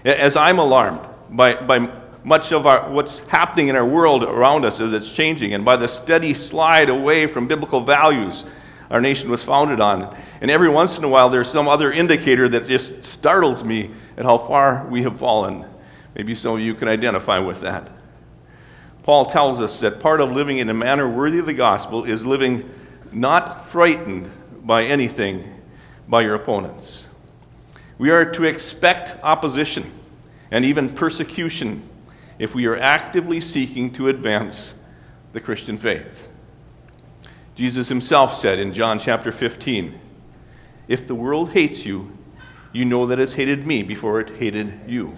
As 0.04 0.36
I'm 0.36 0.60
alarmed 0.60 1.00
by, 1.30 1.56
by 1.62 1.90
much 2.26 2.52
of 2.52 2.68
our, 2.68 2.90
what's 2.90 3.20
happening 3.20 3.70
in 3.70 3.78
our 3.78 3.86
world 3.86 4.22
around 4.22 4.66
us 4.66 4.82
as 4.82 4.92
it's 4.92 5.10
changing, 5.10 5.54
and 5.54 5.64
by 5.64 5.78
the 5.78 5.88
steady 5.88 6.34
slide 6.34 6.90
away 6.90 7.26
from 7.26 7.48
biblical 7.48 7.80
values 7.80 8.44
our 8.90 9.02
nation 9.02 9.30
was 9.30 9.44
founded 9.44 9.82
on. 9.82 10.16
And 10.40 10.50
every 10.50 10.70
once 10.70 10.98
in 10.98 11.04
a 11.04 11.10
while, 11.10 11.30
there's 11.30 11.50
some 11.50 11.68
other 11.68 11.92
indicator 11.92 12.48
that 12.50 12.68
just 12.68 13.04
startles 13.04 13.64
me 13.64 13.92
at 14.18 14.26
how 14.26 14.38
far 14.38 14.86
we 14.90 15.04
have 15.04 15.20
fallen. 15.20 15.66
Maybe 16.16 16.36
some 16.36 16.56
of 16.56 16.60
you 16.62 16.74
can 16.74 16.88
identify 16.88 17.40
with 17.40 17.62
that. 17.62 17.92
Paul 19.04 19.28
tells 19.28 19.62
us 19.62 19.80
that 19.80 20.00
part 20.00 20.20
of 20.20 20.32
living 20.32 20.58
in 20.58 20.70
a 20.70 20.74
manner 20.74 21.08
worthy 21.08 21.40
of 21.40 21.46
the 21.46 21.54
gospel 21.54 22.04
is 22.04 22.26
living 22.26 22.70
not 23.12 23.66
frightened 23.66 24.30
by 24.66 24.84
anything 24.84 25.62
by 26.08 26.22
your 26.22 26.36
opponents. 26.36 27.08
We 27.98 28.10
are 28.10 28.30
to 28.34 28.44
expect 28.44 29.16
opposition 29.24 29.92
and 30.52 30.66
even 30.66 30.94
persecution 30.94 31.88
if 32.40 32.54
we 32.54 32.66
are 32.66 32.78
actively 32.78 33.40
seeking 33.40 33.92
to 33.94 34.08
advance 34.08 34.74
the 35.34 35.42
Christian 35.42 35.78
faith. 35.78 36.30
Jesus 37.56 37.90
himself 37.90 38.38
said 38.38 38.60
in 38.60 38.74
John 38.74 39.00
chapter 39.00 39.32
15, 39.32 40.00
If 40.88 41.08
the 41.08 41.16
world 41.16 41.52
hates 41.52 41.86
you, 41.86 42.17
you 42.78 42.86
know 42.86 43.08
that 43.08 43.20
it's 43.20 43.34
hated 43.34 43.66
me 43.66 43.82
before 43.82 44.20
it 44.20 44.38
hated 44.38 44.82
you. 44.86 45.18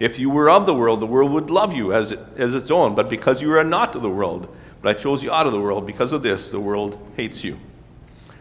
If 0.00 0.18
you 0.18 0.30
were 0.30 0.48
of 0.48 0.64
the 0.64 0.74
world, 0.74 1.00
the 1.00 1.06
world 1.06 1.30
would 1.32 1.50
love 1.50 1.74
you 1.74 1.92
as, 1.92 2.12
it, 2.12 2.18
as 2.38 2.54
its 2.54 2.70
own, 2.70 2.94
but 2.94 3.10
because 3.10 3.42
you 3.42 3.52
are 3.52 3.62
not 3.62 3.94
of 3.94 4.00
the 4.00 4.08
world, 4.08 4.48
but 4.80 4.96
I 4.96 4.98
chose 4.98 5.22
you 5.22 5.30
out 5.30 5.46
of 5.46 5.52
the 5.52 5.60
world, 5.60 5.86
because 5.86 6.12
of 6.12 6.22
this, 6.22 6.50
the 6.50 6.58
world 6.58 6.98
hates 7.14 7.44
you. 7.44 7.60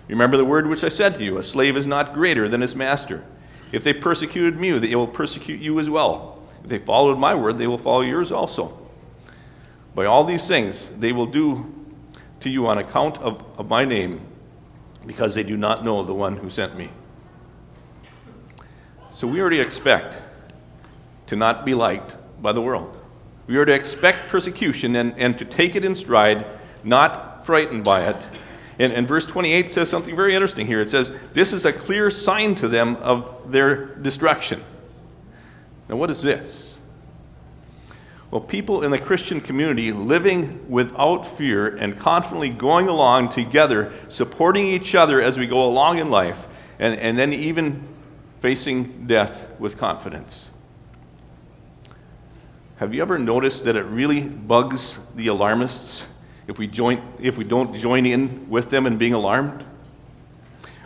Remember 0.07 0.37
the 0.37 0.45
word 0.45 0.67
which 0.67 0.85
I 0.85 0.87
said 0.87 1.13
to 1.15 1.25
you 1.25 1.39
a 1.39 1.43
slave 1.43 1.75
is 1.75 1.85
not 1.85 2.13
greater 2.13 2.47
than 2.47 2.61
his 2.61 2.73
master. 2.73 3.25
If 3.73 3.83
they 3.83 3.91
persecuted 3.91 4.57
me, 4.57 4.79
they 4.79 4.95
will 4.95 5.07
persecute 5.07 5.59
you 5.59 5.77
as 5.77 5.89
well. 5.89 6.39
If 6.63 6.69
they 6.69 6.79
followed 6.79 7.19
my 7.19 7.35
word, 7.35 7.57
they 7.57 7.67
will 7.67 7.77
follow 7.77 8.01
yours 8.01 8.31
also. 8.31 8.79
By 9.93 10.05
all 10.05 10.23
these 10.23 10.47
things, 10.47 10.87
they 10.87 11.11
will 11.11 11.25
do 11.25 11.69
to 12.39 12.49
you 12.49 12.65
on 12.67 12.77
account 12.77 13.17
of, 13.17 13.43
of 13.59 13.67
my 13.67 13.83
name, 13.83 14.21
because 15.05 15.35
they 15.35 15.43
do 15.43 15.57
not 15.57 15.83
know 15.83 16.01
the 16.01 16.13
one 16.13 16.37
who 16.37 16.49
sent 16.49 16.77
me. 16.77 16.91
So 19.21 19.27
we 19.27 19.39
already 19.39 19.59
expect 19.59 20.17
to 21.27 21.35
not 21.35 21.63
be 21.63 21.75
liked 21.75 22.15
by 22.41 22.53
the 22.53 22.61
world. 22.61 22.97
We 23.45 23.55
are 23.57 23.65
to 23.65 23.71
expect 23.71 24.29
persecution 24.29 24.95
and, 24.95 25.13
and 25.15 25.37
to 25.37 25.45
take 25.45 25.75
it 25.75 25.85
in 25.85 25.93
stride, 25.93 26.43
not 26.83 27.45
frightened 27.45 27.83
by 27.83 28.09
it. 28.09 28.15
And, 28.79 28.91
and 28.91 29.07
verse 29.07 29.27
28 29.27 29.69
says 29.69 29.91
something 29.91 30.15
very 30.15 30.33
interesting 30.33 30.65
here. 30.65 30.81
It 30.81 30.89
says, 30.89 31.11
This 31.35 31.53
is 31.53 31.67
a 31.67 31.71
clear 31.71 32.09
sign 32.09 32.55
to 32.55 32.67
them 32.67 32.95
of 32.95 33.51
their 33.51 33.93
destruction. 33.93 34.63
Now, 35.87 35.97
what 35.97 36.09
is 36.09 36.23
this? 36.23 36.79
Well, 38.31 38.41
people 38.41 38.81
in 38.81 38.89
the 38.89 38.97
Christian 38.97 39.39
community 39.39 39.91
living 39.91 40.67
without 40.67 41.27
fear 41.27 41.67
and 41.67 41.95
confidently 41.95 42.49
going 42.49 42.87
along 42.87 43.29
together, 43.29 43.93
supporting 44.07 44.65
each 44.65 44.95
other 44.95 45.21
as 45.21 45.37
we 45.37 45.45
go 45.45 45.63
along 45.63 45.99
in 45.99 46.09
life, 46.09 46.47
and, 46.79 46.99
and 46.99 47.19
then 47.19 47.33
even 47.33 47.87
facing 48.41 49.05
death 49.05 49.47
with 49.59 49.77
confidence. 49.77 50.49
Have 52.77 52.95
you 52.95 53.03
ever 53.03 53.19
noticed 53.19 53.65
that 53.65 53.75
it 53.75 53.85
really 53.85 54.27
bugs 54.27 54.99
the 55.15 55.27
alarmists 55.27 56.07
if 56.47 56.57
we, 56.57 56.65
join, 56.65 57.01
if 57.19 57.37
we 57.37 57.43
don't 57.43 57.75
join 57.75 58.07
in 58.07 58.49
with 58.49 58.71
them 58.71 58.87
in 58.87 58.97
being 58.97 59.13
alarmed? 59.13 59.63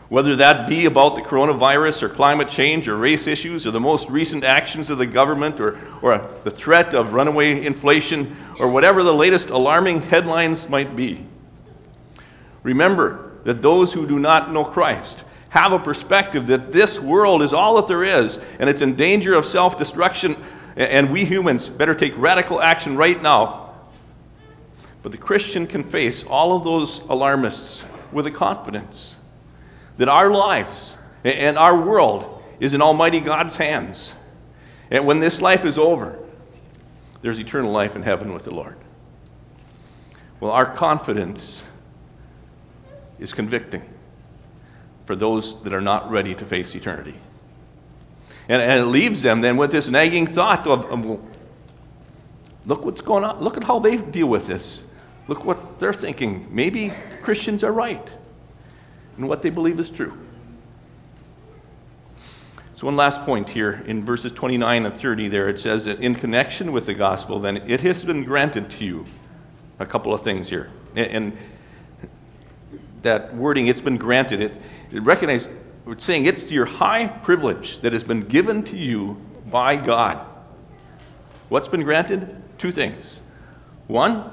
Whether 0.09 0.35
that 0.35 0.67
be 0.67 0.85
about 0.85 1.15
the 1.15 1.21
coronavirus 1.21 2.03
or 2.03 2.09
climate 2.09 2.49
change 2.49 2.89
or 2.89 2.97
race 2.97 3.25
issues 3.25 3.65
or 3.65 3.71
the 3.71 3.79
most 3.79 4.09
recent 4.09 4.43
actions 4.43 4.89
of 4.89 4.97
the 4.97 5.05
government 5.05 5.61
or, 5.61 5.79
or 6.01 6.29
the 6.43 6.51
threat 6.51 6.93
of 6.93 7.13
runaway 7.13 7.65
inflation 7.65 8.35
or 8.59 8.67
whatever 8.67 9.01
the 9.01 9.13
latest 9.13 9.49
alarming 9.49 10.01
headlines 10.01 10.67
might 10.67 10.93
be. 10.93 11.25
Remember 12.63 13.31
that 13.45 13.61
those 13.61 13.93
who 13.93 14.05
do 14.05 14.19
not 14.19 14.51
know 14.51 14.65
Christ 14.65 15.23
have 15.55 15.71
a 15.71 15.79
perspective 15.79 16.47
that 16.47 16.73
this 16.73 16.99
world 16.99 17.41
is 17.41 17.53
all 17.53 17.77
that 17.77 17.87
there 17.87 18.03
is 18.03 18.37
and 18.59 18.69
it's 18.69 18.81
in 18.81 18.95
danger 18.95 19.33
of 19.33 19.45
self 19.45 19.77
destruction, 19.77 20.35
and 20.75 21.09
we 21.09 21.23
humans 21.23 21.69
better 21.69 21.95
take 21.95 22.13
radical 22.17 22.61
action 22.61 22.97
right 22.97 23.19
now. 23.21 23.73
But 25.01 25.13
the 25.13 25.17
Christian 25.17 25.65
can 25.65 25.83
face 25.83 26.23
all 26.23 26.57
of 26.57 26.65
those 26.65 26.99
alarmists 27.07 27.85
with 28.11 28.27
a 28.27 28.31
confidence 28.31 29.15
that 29.97 30.09
our 30.09 30.29
lives 30.29 30.93
and 31.23 31.57
our 31.57 31.79
world 31.79 32.43
is 32.59 32.73
in 32.73 32.81
Almighty 32.81 33.21
God's 33.21 33.55
hands. 33.55 34.13
And 34.91 35.05
when 35.05 35.19
this 35.19 35.41
life 35.41 35.63
is 35.63 35.77
over, 35.77 36.19
there's 37.21 37.39
eternal 37.39 37.71
life 37.71 37.95
in 37.95 38.01
heaven 38.01 38.33
with 38.33 38.43
the 38.43 38.53
Lord. 38.53 38.75
Well, 40.41 40.51
our 40.51 40.65
confidence 40.65 41.63
is 43.19 43.31
convicting 43.31 43.83
for 45.05 45.15
those 45.15 45.61
that 45.63 45.73
are 45.73 45.81
not 45.81 46.09
ready 46.09 46.35
to 46.35 46.45
face 46.45 46.75
eternity. 46.75 47.15
And, 48.47 48.61
and 48.61 48.81
it 48.81 48.85
leaves 48.85 49.21
them 49.21 49.41
then 49.41 49.57
with 49.57 49.71
this 49.71 49.89
nagging 49.89 50.27
thought 50.27 50.67
of, 50.67 50.89
look 52.65 52.85
what's 52.85 53.01
going 53.01 53.23
on. 53.23 53.43
Look 53.43 53.57
at 53.57 53.63
how 53.63 53.79
they 53.79 53.97
deal 53.97 54.27
with 54.27 54.47
this. 54.47 54.83
Look 55.27 55.45
what 55.45 55.79
they're 55.79 55.93
thinking. 55.93 56.47
Maybe 56.51 56.93
Christians 57.21 57.63
are 57.63 57.71
right 57.71 58.07
and 59.17 59.27
what 59.27 59.41
they 59.41 59.49
believe 59.49 59.79
is 59.79 59.89
true. 59.89 60.13
So, 62.75 62.85
one 62.85 62.97
last 62.97 63.21
point 63.21 63.49
here 63.49 63.83
in 63.87 64.03
verses 64.03 64.33
29 64.33 64.85
and 64.85 64.95
30 64.95 65.29
there, 65.29 65.47
it 65.47 65.59
says 65.59 65.85
that 65.85 66.01
in 66.01 66.13
connection 66.13 66.73
with 66.73 66.85
the 66.85 66.93
gospel, 66.93 67.39
then 67.39 67.57
it 67.57 67.81
has 67.81 68.03
been 68.03 68.25
granted 68.25 68.69
to 68.71 68.85
you 68.85 69.05
a 69.79 69.85
couple 69.85 70.13
of 70.13 70.21
things 70.21 70.49
here. 70.49 70.69
And 70.93 71.37
that 73.05 73.33
wording, 73.33 73.67
it's 73.67 73.81
been 73.81 73.97
granted, 73.97 74.41
it, 74.41 74.61
it 74.91 75.01
recognizes, 75.03 75.49
it's 75.87 76.03
saying 76.03 76.25
it's 76.25 76.51
your 76.51 76.65
high 76.65 77.07
privilege 77.07 77.79
that 77.79 77.93
has 77.93 78.03
been 78.03 78.21
given 78.21 78.63
to 78.63 78.77
you 78.77 79.21
by 79.49 79.75
God. 79.75 80.25
What's 81.49 81.67
been 81.67 81.83
granted? 81.83 82.41
Two 82.57 82.71
things. 82.71 83.21
One, 83.87 84.31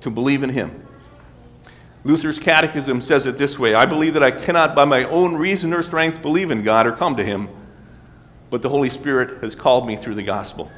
to 0.00 0.10
believe 0.10 0.42
in 0.42 0.50
Him. 0.50 0.86
Luther's 2.02 2.38
Catechism 2.38 3.02
says 3.02 3.26
it 3.26 3.36
this 3.36 3.58
way 3.58 3.74
I 3.74 3.86
believe 3.86 4.14
that 4.14 4.22
I 4.22 4.30
cannot, 4.30 4.74
by 4.74 4.84
my 4.84 5.04
own 5.04 5.34
reason 5.34 5.72
or 5.72 5.82
strength, 5.82 6.20
believe 6.22 6.50
in 6.50 6.62
God 6.62 6.86
or 6.86 6.92
come 6.92 7.16
to 7.16 7.24
Him, 7.24 7.48
but 8.50 8.62
the 8.62 8.68
Holy 8.68 8.90
Spirit 8.90 9.42
has 9.42 9.54
called 9.54 9.86
me 9.86 9.96
through 9.96 10.16
the 10.16 10.22
gospel. 10.22 10.70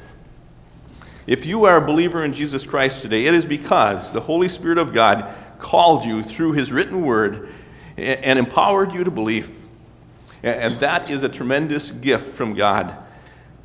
If 1.25 1.45
you 1.45 1.63
are 1.63 1.77
a 1.77 1.85
believer 1.85 2.25
in 2.25 2.33
Jesus 2.33 2.63
Christ 2.63 3.01
today, 3.01 3.25
it 3.25 3.33
is 3.33 3.45
because 3.45 4.11
the 4.11 4.21
Holy 4.21 4.49
Spirit 4.49 4.77
of 4.77 4.93
God 4.93 5.33
called 5.63 6.05
you 6.05 6.21
through 6.21 6.51
His 6.51 6.71
written 6.71 7.01
word 7.01 7.49
and 7.97 8.37
empowered 8.37 8.93
you 8.93 9.03
to 9.03 9.09
believe. 9.09 9.49
And 10.43 10.73
that 10.75 11.09
is 11.09 11.23
a 11.23 11.29
tremendous 11.29 11.89
gift 11.89 12.35
from 12.35 12.53
God, 12.53 12.95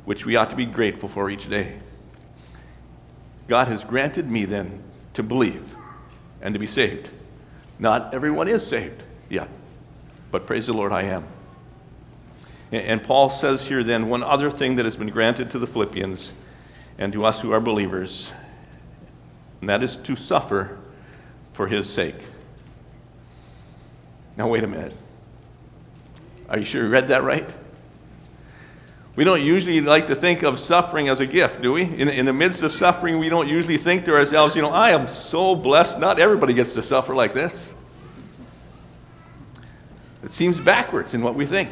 which 0.05 0.25
we 0.25 0.35
ought 0.35 0.49
to 0.49 0.55
be 0.55 0.65
grateful 0.65 1.09
for 1.09 1.29
each 1.29 1.47
day. 1.47 1.77
God 3.47 3.67
has 3.67 3.83
granted 3.83 4.31
me 4.31 4.45
then 4.45 4.81
to 5.13 5.21
believe 5.21 5.75
and 6.41 6.53
to 6.53 6.59
be 6.59 6.67
saved. 6.67 7.09
Not 7.77 8.13
everyone 8.13 8.47
is 8.47 8.65
saved 8.65 9.03
yet, 9.29 9.49
but 10.31 10.47
praise 10.47 10.67
the 10.67 10.73
Lord, 10.73 10.91
I 10.91 11.03
am. 11.03 11.25
And 12.71 13.03
Paul 13.03 13.29
says 13.29 13.65
here 13.65 13.83
then 13.83 14.09
one 14.09 14.23
other 14.23 14.49
thing 14.49 14.75
that 14.75 14.85
has 14.85 14.95
been 14.95 15.09
granted 15.09 15.51
to 15.51 15.59
the 15.59 15.67
Philippians 15.67 16.31
and 16.97 17.11
to 17.13 17.25
us 17.25 17.41
who 17.41 17.51
are 17.51 17.59
believers, 17.59 18.31
and 19.59 19.69
that 19.69 19.81
is 19.83 19.95
to 19.97 20.15
suffer 20.15 20.77
for 21.59 21.67
his 21.67 21.89
sake. 21.89 22.15
Now, 24.37 24.47
wait 24.47 24.63
a 24.63 24.67
minute. 24.67 24.95
Are 26.47 26.57
you 26.57 26.63
sure 26.63 26.83
you 26.83 26.89
read 26.89 27.09
that 27.09 27.21
right? 27.21 27.45
We 29.17 29.25
don't 29.25 29.41
usually 29.41 29.81
like 29.81 30.07
to 30.07 30.15
think 30.15 30.41
of 30.41 30.57
suffering 30.57 31.09
as 31.09 31.19
a 31.19 31.25
gift, 31.25 31.61
do 31.61 31.73
we? 31.73 31.81
In, 31.81 32.07
in 32.07 32.23
the 32.23 32.31
midst 32.31 32.63
of 32.63 32.71
suffering, 32.71 33.19
we 33.19 33.27
don't 33.27 33.49
usually 33.49 33.77
think 33.77 34.05
to 34.05 34.13
ourselves, 34.13 34.55
you 34.55 34.61
know, 34.61 34.69
I 34.69 34.91
am 34.91 35.05
so 35.05 35.53
blessed. 35.53 35.99
Not 35.99 36.17
everybody 36.17 36.53
gets 36.53 36.71
to 36.75 36.81
suffer 36.81 37.13
like 37.13 37.33
this. 37.33 37.73
It 40.23 40.31
seems 40.31 40.61
backwards 40.61 41.13
in 41.13 41.21
what 41.21 41.35
we 41.35 41.45
think. 41.45 41.71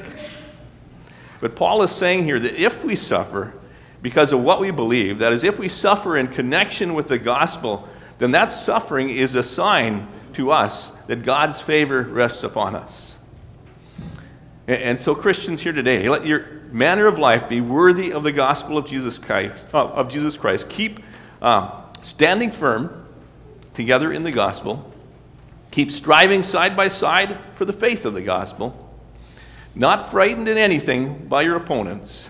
But 1.39 1.56
Paul 1.56 1.82
is 1.84 1.91
saying 1.91 2.26
here 2.26 2.41
that 2.41 2.62
if 2.62 2.84
we 2.84 2.97
suffer 2.97 3.54
because 4.02 4.34
of 4.34 4.43
what 4.43 4.60
we 4.60 4.69
believe, 4.69 5.19
that 5.19 5.32
is, 5.32 5.45
if 5.45 5.58
we 5.58 5.69
suffer 5.69 6.17
in 6.17 6.28
connection 6.28 6.93
with 6.93 7.08
the 7.08 7.17
gospel, 7.17 7.88
then 8.17 8.32
that 8.32 8.51
suffering 8.51 9.10
is 9.10 9.36
a 9.36 9.43
sign 9.43 10.08
to 10.34 10.51
us 10.51 10.91
that 11.08 11.23
God's 11.23 11.62
favor 11.62 12.01
rests 12.03 12.43
upon 12.43 12.75
us. 12.75 13.15
And 14.67 14.99
so, 14.99 15.15
Christians 15.15 15.62
here 15.62 15.71
today, 15.71 16.10
let 16.10 16.25
your 16.25 16.45
manner 16.71 17.08
of 17.08 17.17
life 17.17 17.47
be 17.47 17.62
worthy 17.62 18.12
of 18.12 18.23
the 18.23 18.34
gospel 18.34 18.77
of 18.77 18.86
Jesus 18.86 19.17
Christ. 19.17 19.69
Of 19.73 20.10
Jesus 20.10 20.36
Christ. 20.36 20.67
Keep 20.67 20.99
uh, 21.41 21.84
standing 22.01 22.51
firm 22.51 23.06
together 23.73 24.12
in 24.12 24.23
the 24.23 24.32
gospel. 24.32 24.91
Keep 25.71 25.91
striving 25.91 26.43
side 26.43 26.75
by 26.75 26.89
side 26.89 27.38
for 27.53 27.63
the 27.63 27.73
faith 27.73 28.06
of 28.06 28.13
the 28.13 28.21
gospel. 28.21 28.84
Not 29.73 30.10
frightened 30.12 30.47
in 30.47 30.58
anything 30.58 31.27
by 31.27 31.43
your 31.43 31.56
opponents. 31.56 32.30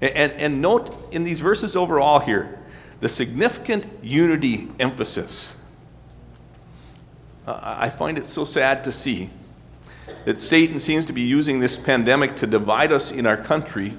And, 0.00 0.12
and, 0.12 0.32
and 0.32 0.62
note 0.62 1.12
in 1.12 1.24
these 1.24 1.40
verses 1.40 1.76
overall 1.76 2.20
here 2.20 2.58
the 3.00 3.08
significant 3.08 3.86
unity 4.02 4.68
emphasis. 4.78 5.54
Uh, 7.46 7.58
I 7.62 7.90
find 7.90 8.18
it 8.18 8.26
so 8.26 8.44
sad 8.44 8.84
to 8.84 8.92
see 8.92 9.30
that 10.24 10.40
Satan 10.40 10.80
seems 10.80 11.06
to 11.06 11.12
be 11.12 11.22
using 11.22 11.60
this 11.60 11.76
pandemic 11.76 12.36
to 12.36 12.46
divide 12.46 12.92
us 12.92 13.10
in 13.10 13.26
our 13.26 13.36
country 13.36 13.96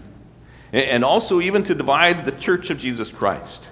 and 0.74 1.04
also 1.04 1.40
even 1.40 1.64
to 1.64 1.74
divide 1.74 2.26
the 2.26 2.32
church 2.32 2.70
of 2.70 2.78
Jesus 2.78 3.10
Christ. 3.10 3.70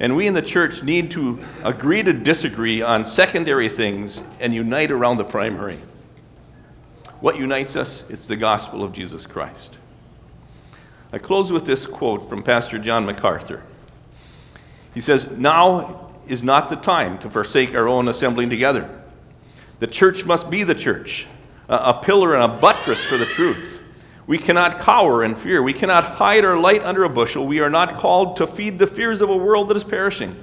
And 0.00 0.16
we 0.16 0.26
in 0.26 0.34
the 0.34 0.42
church 0.42 0.82
need 0.82 1.10
to 1.12 1.40
agree 1.62 2.02
to 2.02 2.12
disagree 2.12 2.82
on 2.82 3.04
secondary 3.04 3.68
things 3.68 4.22
and 4.40 4.54
unite 4.54 4.90
around 4.90 5.18
the 5.18 5.24
primary. 5.24 5.78
What 7.20 7.36
unites 7.36 7.76
us? 7.76 8.02
It's 8.08 8.26
the 8.26 8.36
gospel 8.36 8.82
of 8.82 8.92
Jesus 8.92 9.26
Christ. 9.26 9.76
I 11.12 11.18
close 11.18 11.52
with 11.52 11.66
this 11.66 11.86
quote 11.86 12.28
from 12.28 12.42
Pastor 12.42 12.78
John 12.78 13.04
MacArthur. 13.04 13.62
He 14.94 15.00
says, 15.00 15.28
Now 15.30 16.10
is 16.26 16.42
not 16.42 16.68
the 16.68 16.76
time 16.76 17.18
to 17.18 17.30
forsake 17.30 17.74
our 17.74 17.88
own 17.88 18.08
assembling 18.08 18.50
together. 18.50 18.88
The 19.78 19.86
church 19.86 20.24
must 20.24 20.50
be 20.50 20.62
the 20.62 20.74
church 20.74 21.26
a 21.70 21.94
pillar 21.94 22.34
and 22.34 22.42
a 22.42 22.48
buttress 22.48 23.04
for 23.04 23.16
the 23.16 23.24
truth. 23.24 23.80
We 24.26 24.38
cannot 24.38 24.80
cower 24.80 25.22
in 25.22 25.34
fear. 25.34 25.62
We 25.62 25.72
cannot 25.72 26.04
hide 26.04 26.44
our 26.44 26.56
light 26.56 26.82
under 26.82 27.04
a 27.04 27.08
bushel. 27.08 27.46
We 27.46 27.60
are 27.60 27.70
not 27.70 27.94
called 27.94 28.36
to 28.38 28.46
feed 28.46 28.78
the 28.78 28.86
fears 28.86 29.20
of 29.20 29.30
a 29.30 29.36
world 29.36 29.68
that 29.68 29.76
is 29.76 29.84
perishing. 29.84 30.34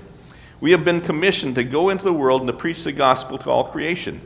We 0.59 0.71
have 0.71 0.83
been 0.83 1.01
commissioned 1.01 1.55
to 1.55 1.63
go 1.63 1.89
into 1.89 2.03
the 2.03 2.13
world 2.13 2.41
and 2.41 2.47
to 2.47 2.53
preach 2.53 2.83
the 2.83 2.91
gospel 2.91 3.37
to 3.39 3.49
all 3.49 3.65
creation. 3.65 4.21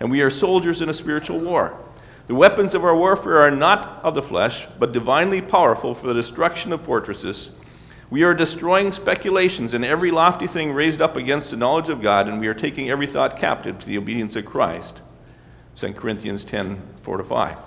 And 0.00 0.10
we 0.10 0.22
are 0.22 0.30
soldiers 0.30 0.82
in 0.82 0.88
a 0.88 0.94
spiritual 0.94 1.38
war. 1.38 1.78
The 2.26 2.34
weapons 2.34 2.74
of 2.74 2.84
our 2.84 2.96
warfare 2.96 3.40
are 3.40 3.50
not 3.50 4.00
of 4.02 4.14
the 4.14 4.22
flesh, 4.22 4.66
but 4.78 4.92
divinely 4.92 5.40
powerful 5.40 5.94
for 5.94 6.06
the 6.06 6.14
destruction 6.14 6.72
of 6.72 6.82
fortresses. 6.82 7.52
We 8.10 8.22
are 8.22 8.34
destroying 8.34 8.92
speculations 8.92 9.74
and 9.74 9.84
every 9.84 10.10
lofty 10.10 10.46
thing 10.46 10.72
raised 10.72 11.00
up 11.00 11.16
against 11.16 11.50
the 11.50 11.56
knowledge 11.56 11.88
of 11.88 12.02
God, 12.02 12.28
and 12.28 12.38
we 12.38 12.48
are 12.48 12.54
taking 12.54 12.90
every 12.90 13.06
thought 13.06 13.36
captive 13.36 13.78
to 13.78 13.86
the 13.86 13.98
obedience 13.98 14.36
of 14.36 14.44
Christ. 14.44 15.00
2 15.76 15.94
Corinthians 15.94 16.44
10 16.44 16.80
4 17.02 17.16
to 17.16 17.24
5. 17.24 17.58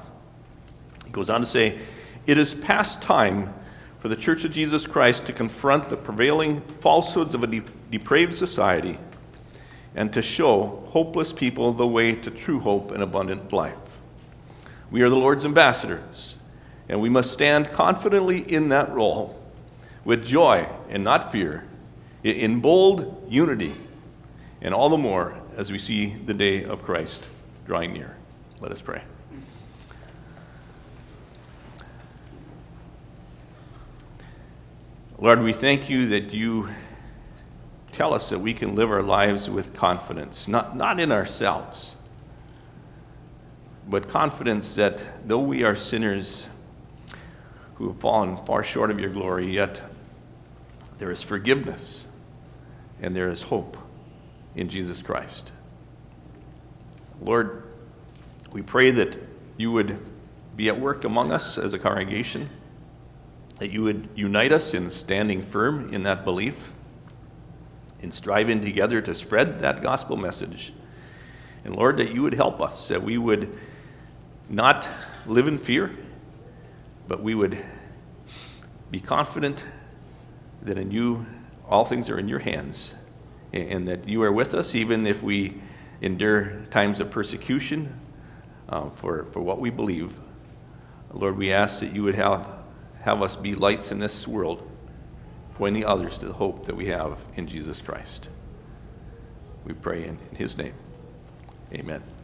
He 1.06 1.12
goes 1.12 1.30
on 1.30 1.42
to 1.42 1.48
say, 1.48 1.80
It 2.26 2.38
is 2.38 2.54
past 2.54 3.02
time 3.02 3.54
for 4.00 4.10
the 4.10 4.16
Church 4.16 4.44
of 4.44 4.52
Jesus 4.52 4.86
Christ 4.86 5.26
to 5.26 5.34
confront 5.34 5.86
the 5.86 5.98
prevailing 5.98 6.62
falsehoods 6.80 7.34
of 7.34 7.44
a 7.44 7.48
de- 7.48 7.64
depraved 7.90 8.36
society 8.36 9.00
and 9.96 10.14
to 10.14 10.22
show 10.22 10.84
hopeless 10.90 11.34
people 11.34 11.74
the 11.74 11.88
way 11.88 12.14
to 12.14 12.30
true 12.30 12.60
hope 12.60 12.92
and 12.92 13.02
abundant 13.02 13.52
life. 13.52 13.98
We 14.92 15.02
are 15.02 15.10
the 15.10 15.18
Lord's 15.18 15.44
ambassadors, 15.44 16.36
and 16.88 17.02
we 17.02 17.10
must 17.10 17.34
stand 17.34 17.72
confidently 17.72 18.40
in 18.42 18.70
that 18.70 18.92
role 18.94 19.44
with 20.08 20.26
joy 20.26 20.66
and 20.88 21.04
not 21.04 21.34
fear, 21.34 21.66
in 22.24 22.62
bold 22.62 23.28
unity, 23.30 23.76
and 24.62 24.74
all 24.74 24.88
the 24.88 24.98
more 24.98 25.38
as 25.58 25.70
we 25.70 25.78
see 25.78 26.14
the 26.26 26.34
day 26.34 26.64
of 26.64 26.82
Christ 26.82 27.26
drawing 27.66 27.92
near. 27.92 28.16
Let 28.62 28.72
us 28.72 28.80
pray. 28.80 29.02
Lord, 35.20 35.44
we 35.44 35.52
thank 35.52 35.90
you 35.90 36.08
that 36.08 36.34
you 36.34 36.70
tell 37.92 38.14
us 38.14 38.30
that 38.30 38.40
we 38.40 38.54
can 38.54 38.76
live 38.76 38.90
our 38.90 39.04
lives 39.04 39.50
with 39.50 39.74
confidence, 39.74 40.48
not, 40.48 40.78
not 40.78 41.02
in 41.02 41.12
ourselves, 41.12 41.96
but 43.86 44.08
confidence 44.08 44.74
that 44.76 45.28
though 45.28 45.42
we 45.42 45.66
are 45.66 45.76
sinners 45.76 46.48
who 47.76 47.90
have 47.90 48.00
fallen 48.00 48.38
far 48.46 48.64
short 48.64 48.90
of 48.90 49.02
your 49.02 49.10
glory, 49.10 49.54
yet 49.54 49.82
there 50.98 51.12
is 51.12 51.24
forgiveness 51.24 52.08
and 53.02 53.16
there 53.16 53.30
is 53.30 53.44
hope 53.44 53.78
in 54.56 54.70
Jesus 54.70 55.02
Christ. 55.02 55.52
Lord, 57.22 57.64
we 58.52 58.62
pray 58.62 58.92
that 58.92 59.18
you 59.58 59.72
would 59.72 60.00
be 60.56 60.68
at 60.68 60.80
work 60.80 61.04
among 61.04 61.32
us 61.32 61.58
as 61.58 61.74
a 61.74 61.80
congregation 61.80 62.50
that 63.60 63.72
you 63.72 63.84
would 63.84 64.08
unite 64.16 64.52
us 64.52 64.74
in 64.74 64.92
standing 64.92 65.42
firm 65.42 65.94
in 65.94 66.04
that 66.04 66.24
belief, 66.24 66.72
in 68.00 68.12
striving 68.12 68.62
together 68.62 69.02
to 69.02 69.16
spread 69.16 69.60
that 69.60 69.82
gospel 69.82 70.16
message. 70.16 70.74
And 71.66 71.76
Lord, 71.76 71.98
that 71.98 72.14
you 72.14 72.22
would 72.22 72.36
help 72.36 72.62
us, 72.62 72.88
that 72.90 73.02
we 73.02 73.18
would 73.18 73.58
not 74.50 74.88
live 75.26 75.48
in 75.48 75.58
fear, 75.58 75.92
but 77.08 77.22
we 77.22 77.34
would 77.34 77.64
be 78.92 79.00
confident 79.00 79.66
that 80.62 80.78
in 80.78 80.92
you 80.92 81.26
all 81.68 81.86
things 81.86 82.10
are 82.10 82.18
in 82.18 82.28
your 82.28 82.40
hands, 82.40 82.94
and 83.52 83.88
that 83.88 84.08
you 84.08 84.22
are 84.24 84.32
with 84.32 84.54
us 84.54 84.76
even 84.76 85.06
if 85.06 85.22
we 85.22 85.62
endure 86.02 86.62
times 86.72 87.00
of 87.00 87.10
persecution 87.10 88.00
uh, 88.70 88.90
for, 88.90 89.26
for 89.32 89.42
what 89.42 89.60
we 89.60 89.70
believe. 89.70 90.18
Lord, 91.12 91.38
we 91.38 91.52
ask 91.52 91.80
that 91.80 91.94
you 91.94 92.04
would 92.04 92.16
have 92.16 92.58
have 93.02 93.22
us 93.22 93.38
be 93.38 93.56
lights 93.56 93.92
in 93.92 94.00
this 94.00 94.28
world, 94.28 94.70
pointing 95.56 95.86
others 95.86 96.18
to 96.18 96.26
the 96.26 96.34
hope 96.34 96.66
that 96.66 96.76
we 96.76 96.88
have 96.88 97.24
in 97.38 97.48
Jesus 97.48 97.80
Christ. 97.80 98.28
We 99.64 99.74
pray 99.74 100.04
in, 100.04 100.18
in 100.30 100.38
his 100.38 100.58
name. 100.58 100.74
Amen. 101.74 102.17